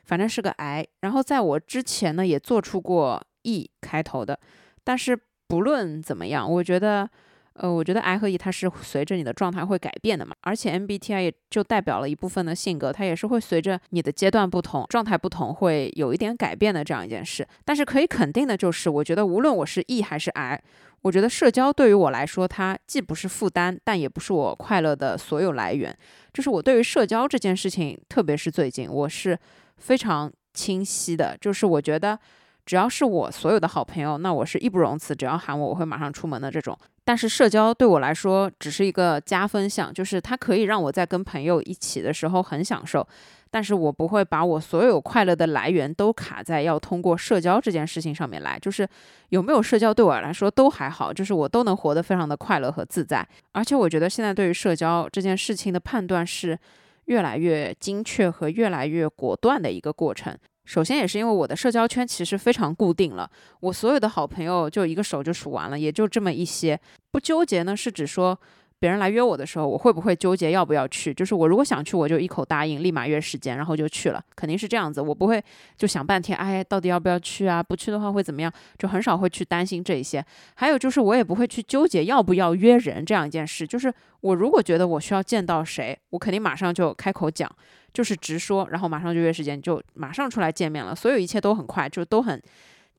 [0.06, 0.88] 反正是个 I。
[1.02, 4.40] 然后在我之前呢，也做出过 E 开头的，
[4.86, 7.10] 但是不论怎么样，我觉得。
[7.56, 17.48] 呃，我觉得 I 和 E 它是随着你的状态会改变的嘛，而且 MBTI 也就代表了一部分的性格，它也是会随着你的阶段不同、状态不同，会有一点改变的这样一件事。
[17.64, 20.62] 但是可以肯定的就是，我觉得无论我是 E 还是 I，
[21.02, 25.98] 我觉得社交对于我来说，它既不是负担，但也不是我快乐的所有来源。
[26.34, 29.40] 就是我对于社交这件事情，特别是最近，我是
[29.78, 32.20] 非常清晰的，就是我觉得。
[32.66, 36.78] 只要是我所有的好朋友，那我是义不容辞，只要喊我，我会马上出门的这种。
[37.04, 43.08] 但是社交对我来说只是一个加分项，就是它可以让我在跟朋友一起的时候很享受，
[43.52, 48.58] 但是我不会把我所有快乐的来源都卡在要通过社交这件事情上面来。
[48.58, 48.88] 就是
[49.30, 53.28] 有没有社交对我来说都还好，就是我都能活得非常的快乐和自在。
[53.52, 56.58] 而且我觉得现在对于社交这件事情的判断是
[57.06, 60.36] 越来越精确和越来越果断的一个过程。
[60.66, 63.30] 首先也是因为我的社交圈其实非常固定了，
[63.62, 66.80] 我所有的好朋友就一个手就数完了，也就这么一些。
[67.12, 68.38] 不纠结呢，是指说
[68.78, 71.14] 别人来约我的时候，我会不会纠结要不要去？
[71.14, 75.00] 就是我如果想去，我就一口答应，立马约时间，然后就去了，肯定是这样子。
[75.00, 75.42] 我不会
[75.78, 77.64] 就想半天，哎，到底要不要去啊？
[77.64, 78.52] 不去的话会怎么样？
[78.78, 80.24] 就很少会去担心这一些。
[80.56, 83.66] 还有就是我也不会去纠结要不要约人这样一件事。
[83.66, 87.50] 就是我如果觉得我需要见到谁，我肯定马上就开口讲。
[87.96, 90.94] 就是直说，然后马上就约时间，就马上出来见面了。
[90.94, 92.40] 所有一切都很快，就都很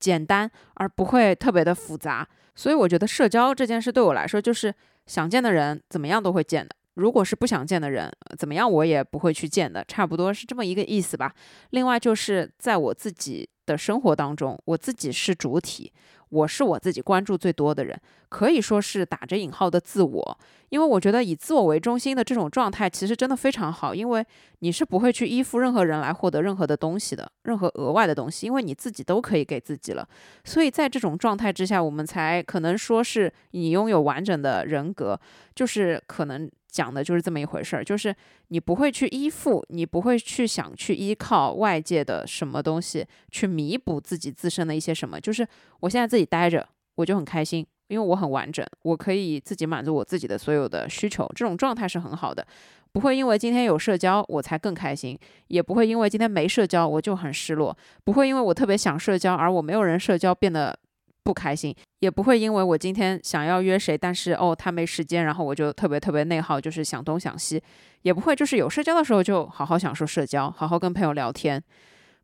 [0.00, 2.26] 简单，而不会特别的复杂。
[2.54, 4.74] 所以我觉得社交这件事对我来说，就是
[5.04, 6.74] 想见的人怎么样都会见的。
[6.94, 11.30] 如果是不想见的人，怎么样我也不会去见的，差不多是这么一个意思吧。
[11.70, 15.92] 另外就是在我自己的生活当中，我自己是主体。
[16.30, 17.98] 我是我自己关注最多的人，
[18.28, 20.38] 可以说是打着引号的自我，
[20.70, 24.26] 因为我觉得以自我为中心的这种状态其实真的非常好，因为
[24.58, 30.06] 你是不会去依附任何人来获得任何的东西的，任何额外的东西，因为你自己都可以给自己了。
[30.44, 35.18] 所以在这种状态之下，我们才可能说是你拥有完整的人格，
[35.54, 36.50] 就是可能。
[36.76, 38.14] 讲的就是这么一回事儿，就是
[38.48, 45.18] 你不会去依附，你不会去想去依靠外界的什么东西去弥补自己自身的一些什么。
[45.18, 45.48] 就是
[45.80, 52.46] 我现在自己待着，我就很开心，因为我很完整，我可以自己满足我自己的所有的需求，这种状态是很好的。
[52.92, 55.18] 不会因为今天有社交我才更开心，
[55.48, 57.74] 也不会因为今天没社交我就很失落，
[58.04, 60.78] 不会因为我特别想社交而我没有人社交变得。
[61.26, 67.62] 不开心，也不会因为我今天想要约谁，但是哦他没时间，然后我就特别特别内耗，就是想东想西，
[68.02, 71.62] 也不会就是有社交的时候就好好享受社交，好好跟朋友聊天，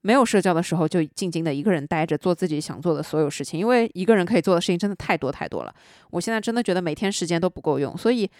[0.02, 5.74] 没有社交的时候就静静的一个人待着做自己想做的所有事情，因为一个人可以做的事情真的太多太多了，
[6.10, 8.30] 我现在真的觉得每天时间都不够用，所以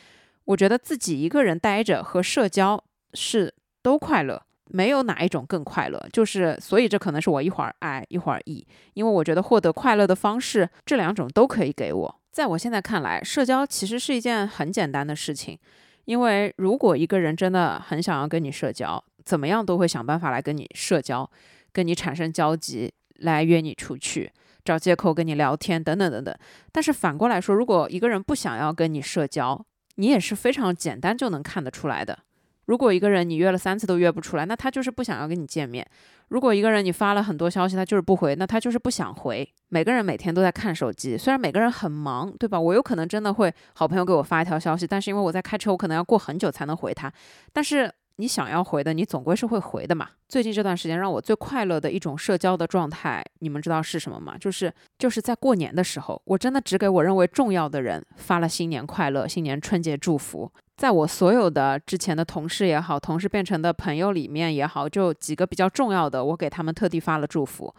[0.45, 2.83] 我觉得自己一个人待着和社交
[3.15, 4.43] 是都快乐。
[4.73, 12.21] 没有哪一种更快乐，就是所以这可能是我一会儿爱一会儿抑，因为我觉得获得快乐的方式这两种都可以给我。
[12.31, 15.59] 在我现在看来，社交其实是一件很简单的事情，
[16.07, 21.31] 因为如果一个人真的很想要跟你社交，怎么样都会想办法来跟你社交，
[21.71, 24.33] 跟你产生交集，来约你出去，
[24.65, 26.35] 找借口跟你聊天等等等等。
[26.73, 29.63] 但是反过来说，如果一个人不想要跟你社交，
[29.97, 32.19] 你也是非常简单就能看得出来的。
[32.67, 35.87] 如果一个人你约了三次都约不出来，那他就是不想要跟你见面。
[36.29, 39.47] 如果一个人你发了很多消息，他就是不回，那他就是不想回。
[39.69, 42.59] 每个人每天都在看手机，虽然每个人很忙，对吧？
[42.59, 47.13] 我有可能真的会好朋友给我发一条消息，但是因为我在开车，我可能要过很久才能回他。
[47.53, 50.09] 但是你想要回的，你总归是会回的嘛。
[50.29, 54.37] 最近这段时间让我最快乐的一种社交的状态，你们知道是什么吗？
[54.39, 60.51] 就是就是在过年的时候，我真的只给我认为重要的人发了新年快乐、新年春节祝福。
[60.77, 67.73] 在我所有的之前的同事也好，同事变成的朋友里面也好，就几个比较重要的，我给他们特地发了祝福。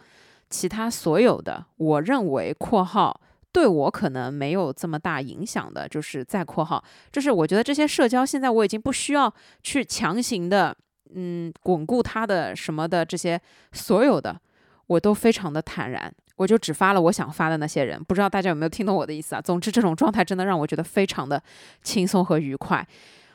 [0.48, 3.20] 其他所有的，我认为（括号）
[3.54, 6.82] 对我可能没有这么大影响的，就是再（括号），
[7.12, 9.32] 就是我觉得这些社交现在我已经不需要
[9.62, 10.76] 去强行的，
[11.14, 13.40] 嗯，巩固他的什么的这些
[13.70, 14.36] 所有的，
[14.88, 16.12] 我都非常的坦然。
[16.36, 19.40] 我就只发了我想发的那些人，不知道大家有没有听懂我的意思啊？
[19.40, 21.40] 总之，这种状态真的让我觉得非常的
[21.80, 22.84] 轻松和愉快。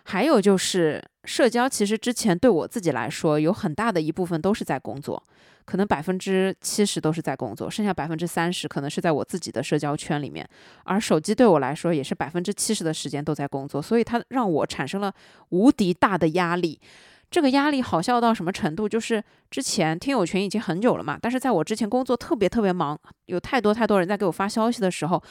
[0.03, 5.23] 还有就是社交，其实之前对我自己来说，有很大的一部分都是在工作，
[5.69, 10.43] 可能百分之七十都是在工作，剩下百分之三十可能是在我自己的社交圈里面。
[10.83, 15.13] 而手机对我来说，也是百分之七十的时间都在工作，所以它让我产生了
[15.49, 16.81] 无敌大的压力。
[17.29, 18.89] 这个压力好笑到什么程度？
[18.89, 25.21] 就是之前听友群已经很久了嘛，但是在我之前工作特别特别忙，有太多太多人在给我发消息的时候，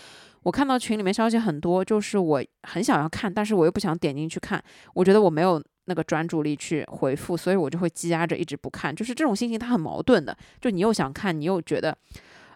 [0.45, 4.63] 我看到群里面消息很多，就是我很想要看，但是我又不想点进去看，
[4.95, 8.95] 我觉得我没有那个专注力去回复，所以我就会积压着一直不看。
[8.95, 11.97] 就是这种心情它很矛盾的，就你又想看，你又觉得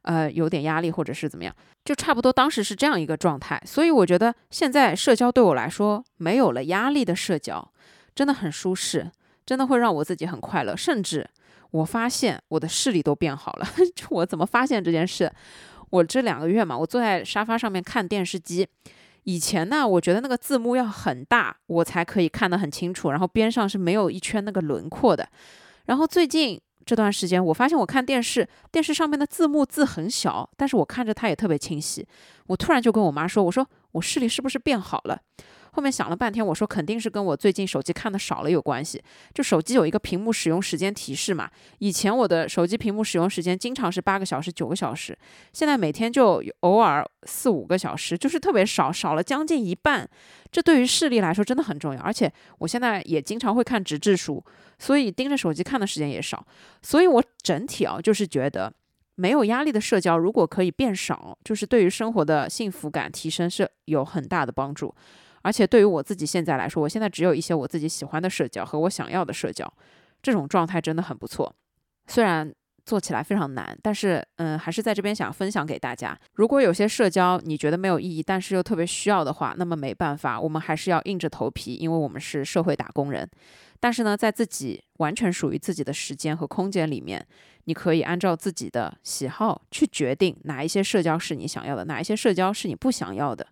[0.02, 3.60] 呃有点压力或者是怎么样，就差不多当时是这样一个状态。
[3.66, 7.66] 所以我觉得现在社交对我来说没有了压力的社交，
[8.14, 9.10] 真的很舒适。
[9.44, 11.28] 真的会让我自己很快乐，甚至
[11.72, 13.66] 我发现我的视力都变好了。
[13.92, 15.30] 就我怎么发现这件事？
[15.90, 18.66] 我这两个月嘛，我坐在沙发上面看电视机。
[19.24, 25.28] 以前呢，我觉得那个字幕要很大，我才可以看得很清楚，然后边上是没有一圈那个轮廓的。
[25.86, 32.06] 然后最近这段时间，我发现我看电视，电视上面的字幕字很小，但是我看着它也特别清晰。
[32.46, 35.18] 我突然就跟我妈说：“我说我视力是不是变好了？”
[35.74, 39.02] 后面想了半天，我说肯定是跟我最近手机看的少了有关系。
[39.32, 45.18] 就手机有一个屏幕使用时间提示嘛，以前我的手机屏幕使用时间经常是八个小时、九个小时，
[45.54, 50.06] 现在每天就偶尔四五个小时，就是特别少，少了将近一半。
[50.50, 52.00] 这对于视力来说真的很重要。
[52.02, 54.44] 而且我现在也经常会看纸质书，
[54.78, 56.46] 所以盯着手机看的时间也少。
[56.82, 58.70] 所以我整体啊，就是觉得
[59.14, 64.94] 没有压力的社交如果可以变少，就是对于生活的幸福感提升是有很大的帮助。
[65.42, 69.70] 而且对于我自己现在来说，我现在只有一些我自己喜欢的社交和我想要的社交，
[70.22, 71.52] 这种状态真的很不错。
[72.06, 72.52] 虽然
[72.84, 76.16] 做起来非常难，但是嗯，还是在这边想分享给大家。
[76.34, 83.28] 如果有些社交你觉得没有意义，但是又特别需要的话，那么没办法，我们还是要硬着头皮，因为我们是社会打工人。
[83.82, 87.26] 但是呢，在自己完全属于自己的时间和空间里面，
[87.64, 93.44] 你可以按照自己的喜好去决定哪一些社交是你想要的，哪一些社交是你不想要的。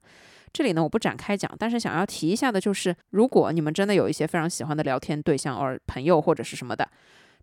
[0.52, 6.88] 这里呢，我不展开讲，但是想要提一下的就是，如果你们真的有一些非常喜欢的聊天对象，或朋友或者是什么的，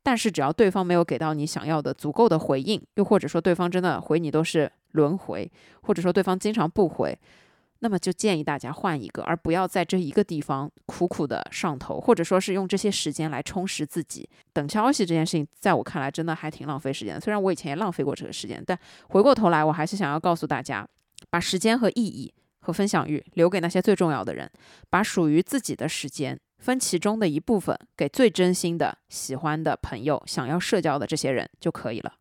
[0.02, 7.18] 但是只要对方没有给到你想要的足够的回应，又或者说对方真的回你都是轮回，或者说对方经常不回，
[7.80, 14.30] 那么就建议大家换一个，而不要在这一个地方苦苦的上头，或者说是用这些时间来充实自己。
[14.54, 17.20] 等消息这件事情，在我看来真的还挺浪费时间的。
[17.20, 18.78] 虽然我以前也浪费过这个时间，但
[19.10, 20.88] 回过头来，我还是想要告诉大家，
[21.30, 22.34] 把时间和意义。
[22.60, 24.52] 和分享欲留给那些最重要的人，
[24.90, 32.12] 把属于自己的时间分其中的一部分给最真心的、喜欢的朋友、想要社交的这些人就可以了。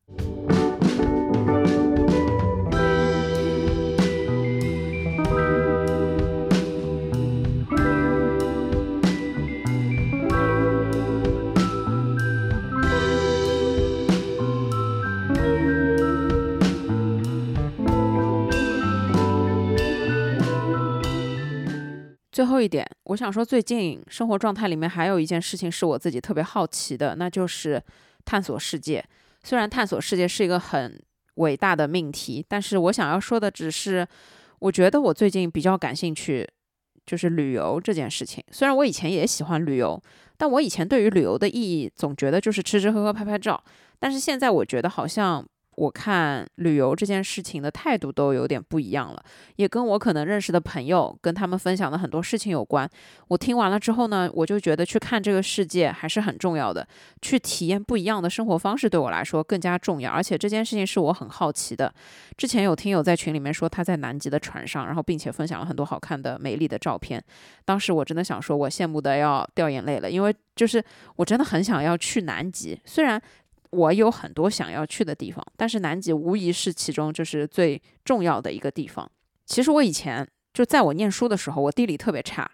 [22.37, 27.83] 最后一点，我想说，最近生活状态里面还有一件事情是我自己特别好奇的，那就是
[28.27, 29.03] 探索世界。
[29.43, 31.03] 虽然探索世界是一个很
[31.37, 34.07] 伟大的命题，但是我想要说的只是，
[34.59, 36.47] 我觉得我最近比较感兴趣，
[37.07, 38.45] 就是旅游这件事情。
[38.51, 39.99] 虽然我以前也喜欢旅游，
[40.37, 43.59] 但我以前对于旅游的意义，总觉得就是吃吃喝喝、拍拍照。
[43.99, 45.43] 但是现在我觉得好像。
[45.77, 49.23] 我看旅游这件事情的态度都有点不一样了，
[49.57, 52.89] 也跟我可能认识的朋友跟他们分享的很多事情有关。
[53.29, 56.87] 我听完了之后呢，我就觉得去看这个世界还是很重要的，
[57.21, 60.11] 去体验不一样的生活方式对我来说更加重要。
[60.11, 61.93] 而且这件事情是我很好奇的。
[62.37, 67.23] 之前有听友在群里面说他在南极的船上，然后并且分享了很多好看的、美丽的照片。
[67.67, 70.83] 当时我真的想说，我羡慕的要掉眼泪了，因为就是
[71.17, 73.21] 我真的很想要去南极，虽然。
[73.71, 79.11] 我有很多想要去的地方，但是南极无疑是其中就是最重要的一个地方。
[79.45, 82.51] 其实我以前就在我念书的时候，我地理特别差，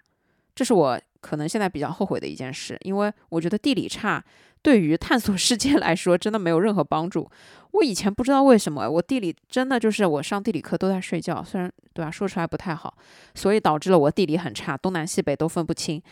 [0.54, 4.22] 这是我可能现在比较后悔的一件事，因为我觉得地理差
[4.60, 7.30] 对于探索世界来说真的没有任何帮助。
[7.72, 12.94] 我以前不知道为什么我地理真的就是我上地理课都在睡觉，虽然对吧说出来不太好，
[13.34, 16.02] 所以导致了我地理很差，东南西北都分不清。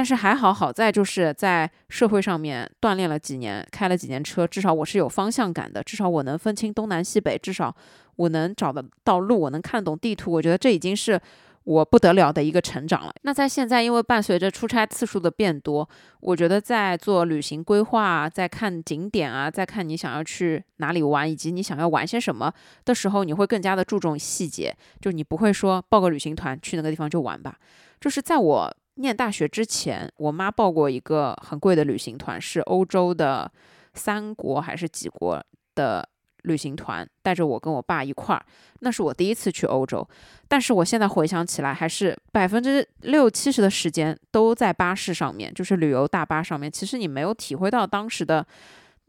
[0.00, 7.76] 但是还好，好在就是在社会上面锻炼了几年，开了几年车，至少我是有方向感的，至少我能分清东南西北，至少
[8.16, 10.32] 我能找得到路，我能看懂地图。
[10.32, 11.20] 我觉得这已经是
[11.64, 13.12] 我不得了的一个成长了。
[13.24, 15.86] 那在现在，因为伴随着出差次数的变多，
[16.20, 22.50] 我觉得在做旅行规划，在看景点啊，在看你想要去哪里玩，以及你想要玩些什么
[22.86, 27.58] 的时候，你会更加的注重细节，就你不会说报个旅行团去那个地方就玩吧，
[28.00, 28.74] 就是在我。
[29.00, 33.50] 念大学之前，我妈报过一个很贵的旅行团，是欧洲的
[33.94, 35.42] 三国还是几国
[35.74, 36.08] 的
[36.42, 38.44] 旅行团，带着我跟我爸一块儿。
[38.80, 40.06] 那是我第一次去欧洲，
[40.46, 46.70] 但是我现在回想起来，还是百分之六七十的时间都在巴士上面，就是旅游大巴上面。
[46.70, 48.46] 其实你没有体会到当时的。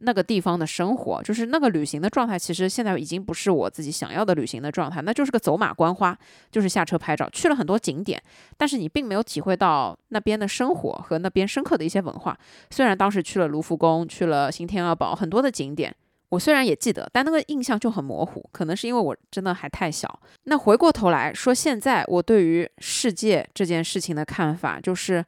[0.04, 6.18] 那个地方的生活，就是那个旅行的状态，其实现在已经不是我自己想要的旅行的状态，那就是个走马观花，
[6.52, 8.22] 就是下车拍照，去了很多景点，
[8.58, 12.38] 但是你并没有体会到那边的生活和那边深刻的一些文化。
[12.70, 15.96] 虽然当时去了卢浮宫，去了新天鹅堡，很多的景点，
[16.30, 20.20] 我虽然也记得，但那个印象就很模糊，可能是因为我真的还太小。
[20.46, 25.24] 那回过头来说，现在我对于世界这件事情的看法就是。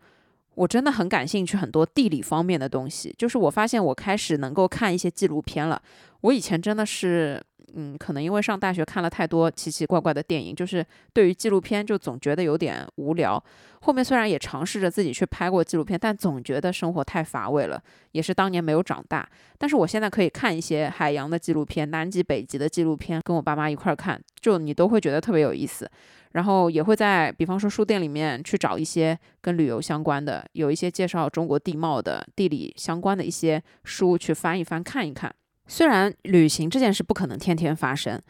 [0.56, 5.82] 我真的很感兴趣很多地理方面的东西，就是我发现我开始能够看一些纪录片了。
[6.22, 7.42] 我以前真的是，
[7.74, 13.44] 嗯，可能因为上大学看了太多奇奇怪怪的电影，就是对于纪录片就总觉得有点无聊。
[13.82, 17.82] 后面虽然也尝试着自己去拍过纪录片，但总觉得生活太乏味了，
[18.14, 19.28] 也是当年没有长大。
[19.58, 25.90] 但是我现在可以看一些海洋的纪录片、南极、北极的纪录片，跟我爸妈一块儿看，就你都会觉得特别有意思。
[26.34, 35.34] 然后也会在，比方说书店里面去找一些跟旅游相关的，有一些介绍中国地貌的、地理相关的一些书去翻一翻、看一看。
[35.68, 38.22] 虽然旅行这件事不可能天天发生，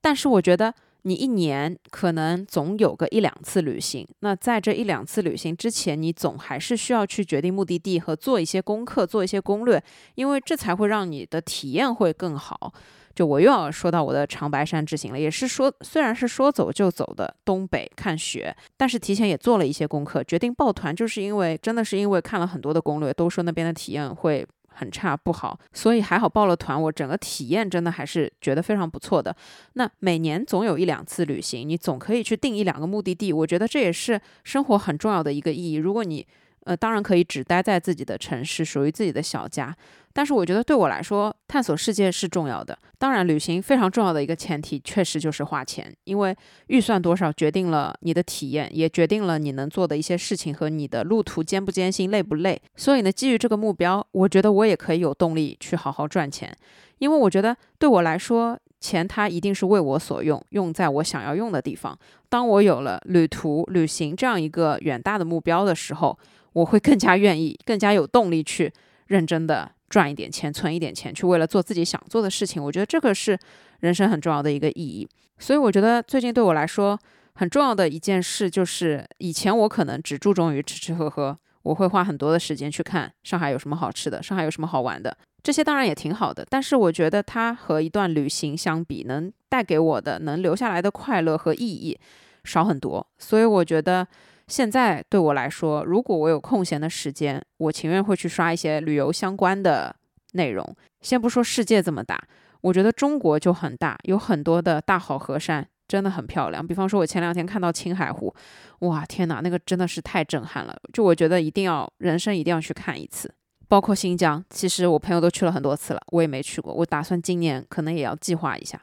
[0.00, 4.06] 但是我觉得你一年可能总有个一两次旅行。
[4.20, 9.82] 那在这一两次旅行之前，你总还是需要去决定目的地和做一些功课、做一些攻略，
[10.14, 12.72] 因为这才会让你的体验会更好。
[13.16, 29.34] 就我又要说到我的长白山之行了，也是说，虽然是说走就走的东北看雪，但是提前也做了一些功课，决定抱团，就是因为真的是因为看了很多的攻略，都说那边的体验会很差不好，所以还好报了团，我整个体验真的还是觉得非常不错的。
[29.72, 35.76] 那每年总有一两次旅行，你总可以去定一两个目的地，我觉得这也是生活很重要的一个意义。
[35.76, 36.26] 如果你
[36.66, 39.74] 呃，当然可以只待在自己的城市，属于自己的小家。
[40.12, 42.76] 但是我觉得对我来说，探索世界是重要的。
[42.98, 46.34] 当然，旅行非常重要的一个前提，确实就是花钱，因为
[46.68, 52.60] 预算多少决定了你的体验，也决定了你能做的一些事情和你的路途艰不艰辛、累不累。
[52.74, 56.50] 所以呢，基于这个目标，我觉得我也可以有动力去好好赚钱，
[56.98, 61.98] 因为我觉得对我来说，钱它一定是为我所用，用在我想要用的地方。
[62.28, 66.16] 当我有了旅途、旅行这样一个远大的目标的时候，
[66.52, 68.72] 我会更加愿意、更加有动力去
[69.08, 69.72] 认真的。
[69.88, 72.60] 赚一点钱，存一点钱，去为了做自己想做的事情。
[72.60, 73.38] 我觉得这个是
[73.78, 75.08] 人生很重要的一个意义。
[75.38, 76.98] 所以我觉得最近对我来说
[77.34, 85.16] 很重要的一件事，就是以前我可能只注重于吃吃喝喝，我会花很多的时间去看上海有什么好吃的，上海有什么好玩的。
[85.42, 91.98] 这些当然也挺好的，但是我觉得它和一段旅行相比，能带给我的、能留下来的快乐和意义
[92.44, 93.06] 少很多。
[93.18, 94.06] 所以我觉得。
[94.48, 99.92] 现在对我来说，如果我有空闲的时间，我情愿会去刷一些旅游相关的
[100.34, 100.64] 内容。
[101.00, 102.16] 先不说世界这么大，
[102.60, 106.66] 我觉得中国就很大，有很多的大好河山，真的很漂亮。
[106.66, 108.34] 比方说，我前两天看到青海湖，
[108.80, 110.76] 哇，天哪，那个真的是太震撼了。
[110.92, 113.32] 就我觉得一定要人生一定要去看一次。
[113.68, 118.80] 包括新疆，其实我朋友都去了很多次了，我也没去过，我打算今年可能也要计划一下。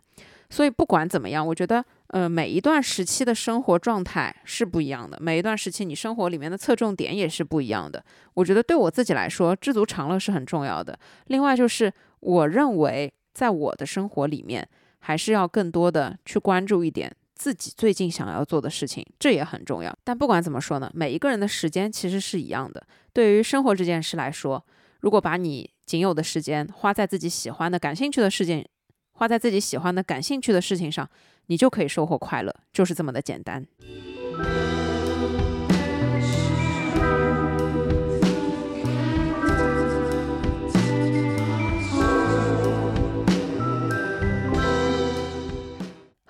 [0.49, 1.83] 所以不管怎么样，我觉得。
[2.07, 8.05] 呃，每一段时期的生活状态是不一样的，每一段时期你生活里面的侧重点也是不一样的。
[8.35, 10.95] 我觉得对我自己来说，知足常乐是很重要的。
[11.25, 14.69] 另外就是，我认为在我的生活里面，
[15.05, 19.93] 还是要更多的去关注一点自己最近想要做的事情，这也很重要。
[20.05, 22.81] 但不管怎么说呢，每一个人的时间其实是一样的。
[23.11, 24.65] 对于生活这件事来说，
[25.01, 28.65] 如果把你仅有的时间花在自己喜欢的、感兴趣的事情，
[29.11, 31.09] 花在自己喜欢的、感兴趣的事情上，
[31.47, 33.65] 你就可以收获快乐，就是这么的简单。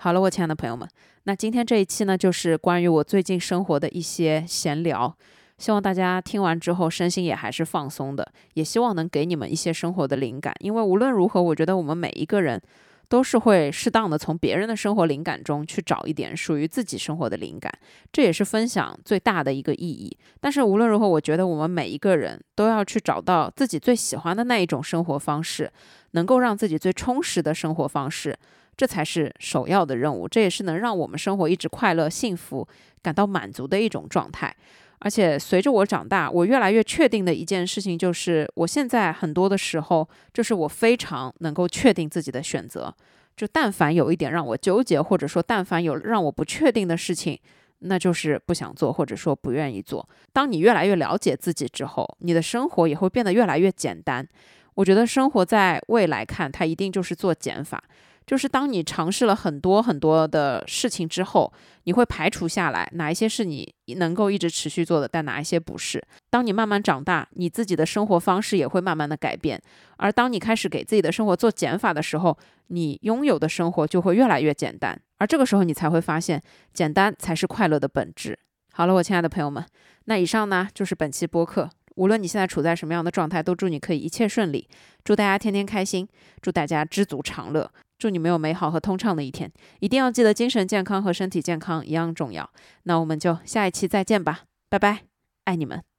[0.04, 0.86] 好了，我亲爱的朋友们，
[1.22, 5.16] 那今天这一期呢，就是关于我最近生活的一些闲聊。
[5.56, 10.54] 希望大家听完之后身心也还是放松的，也希望能给你们一些生活的灵感。
[10.60, 12.60] 因为无论如何，我觉得我们每一个人
[13.08, 17.72] 都是会适当的从别人的生活灵感中去找一点属于自己生活的灵感，
[18.12, 20.14] 这也是分享最大的一个意义。
[20.38, 25.72] 但是无论如何，我觉得我们每一个人都要去找到自己最喜欢的那一种生活方式，
[26.10, 28.36] 能够让自己最充实的生活方式，
[28.76, 30.28] 这才是首要的任务。
[30.28, 32.66] 这也是能让我们生活一直快乐、幸福、
[33.02, 34.54] 感到满足的一种状态。
[35.00, 42.94] 而且随着我长大，我越来越确定的一件事情就是，我现在很多的时候，就是我非常能够确定自己的选择。
[43.36, 47.38] 就但凡有一点让我纠结，或者说但凡有让我不确定的事情，
[47.80, 50.08] 那就是不想做，或者说不愿意做。
[50.32, 54.26] 当你越来越了解自己之后，你的生活也会变得越来越简单。
[54.74, 57.82] 我觉得生活在未来看，它一定就是做减法。
[58.26, 61.52] 就是当你尝试了很多很多的事情之后，
[61.84, 66.02] 你会排除下来哪一些是你能够一直持续做的，但哪一些不是。
[66.30, 69.60] 当你慢慢长大，你自己的生活方式也会慢慢的改变。
[69.98, 72.36] 而当你开始给自己的生活做减法的时候，
[72.68, 74.98] 你拥有的生活就会越来越简单。
[75.18, 76.42] 而这个时候，你才会发现，
[76.72, 78.38] 简单才是快乐的本质。
[78.72, 79.64] 好了，我亲爱的朋友们，
[80.06, 81.68] 那以上呢就是本期播客。
[81.96, 84.66] 无论你现在处在什么样的状态，都祝你可以一切顺利，
[85.04, 86.08] 祝大家天天开心，
[86.42, 87.70] 祝大家知足常乐。
[88.04, 89.50] 祝你们有美好和通畅的一天！
[89.80, 92.50] 一定要记得，精神健康和身体健康一样重要。
[92.82, 95.04] 那我们就下一期再见吧，拜拜，
[95.44, 95.93] 爱你们。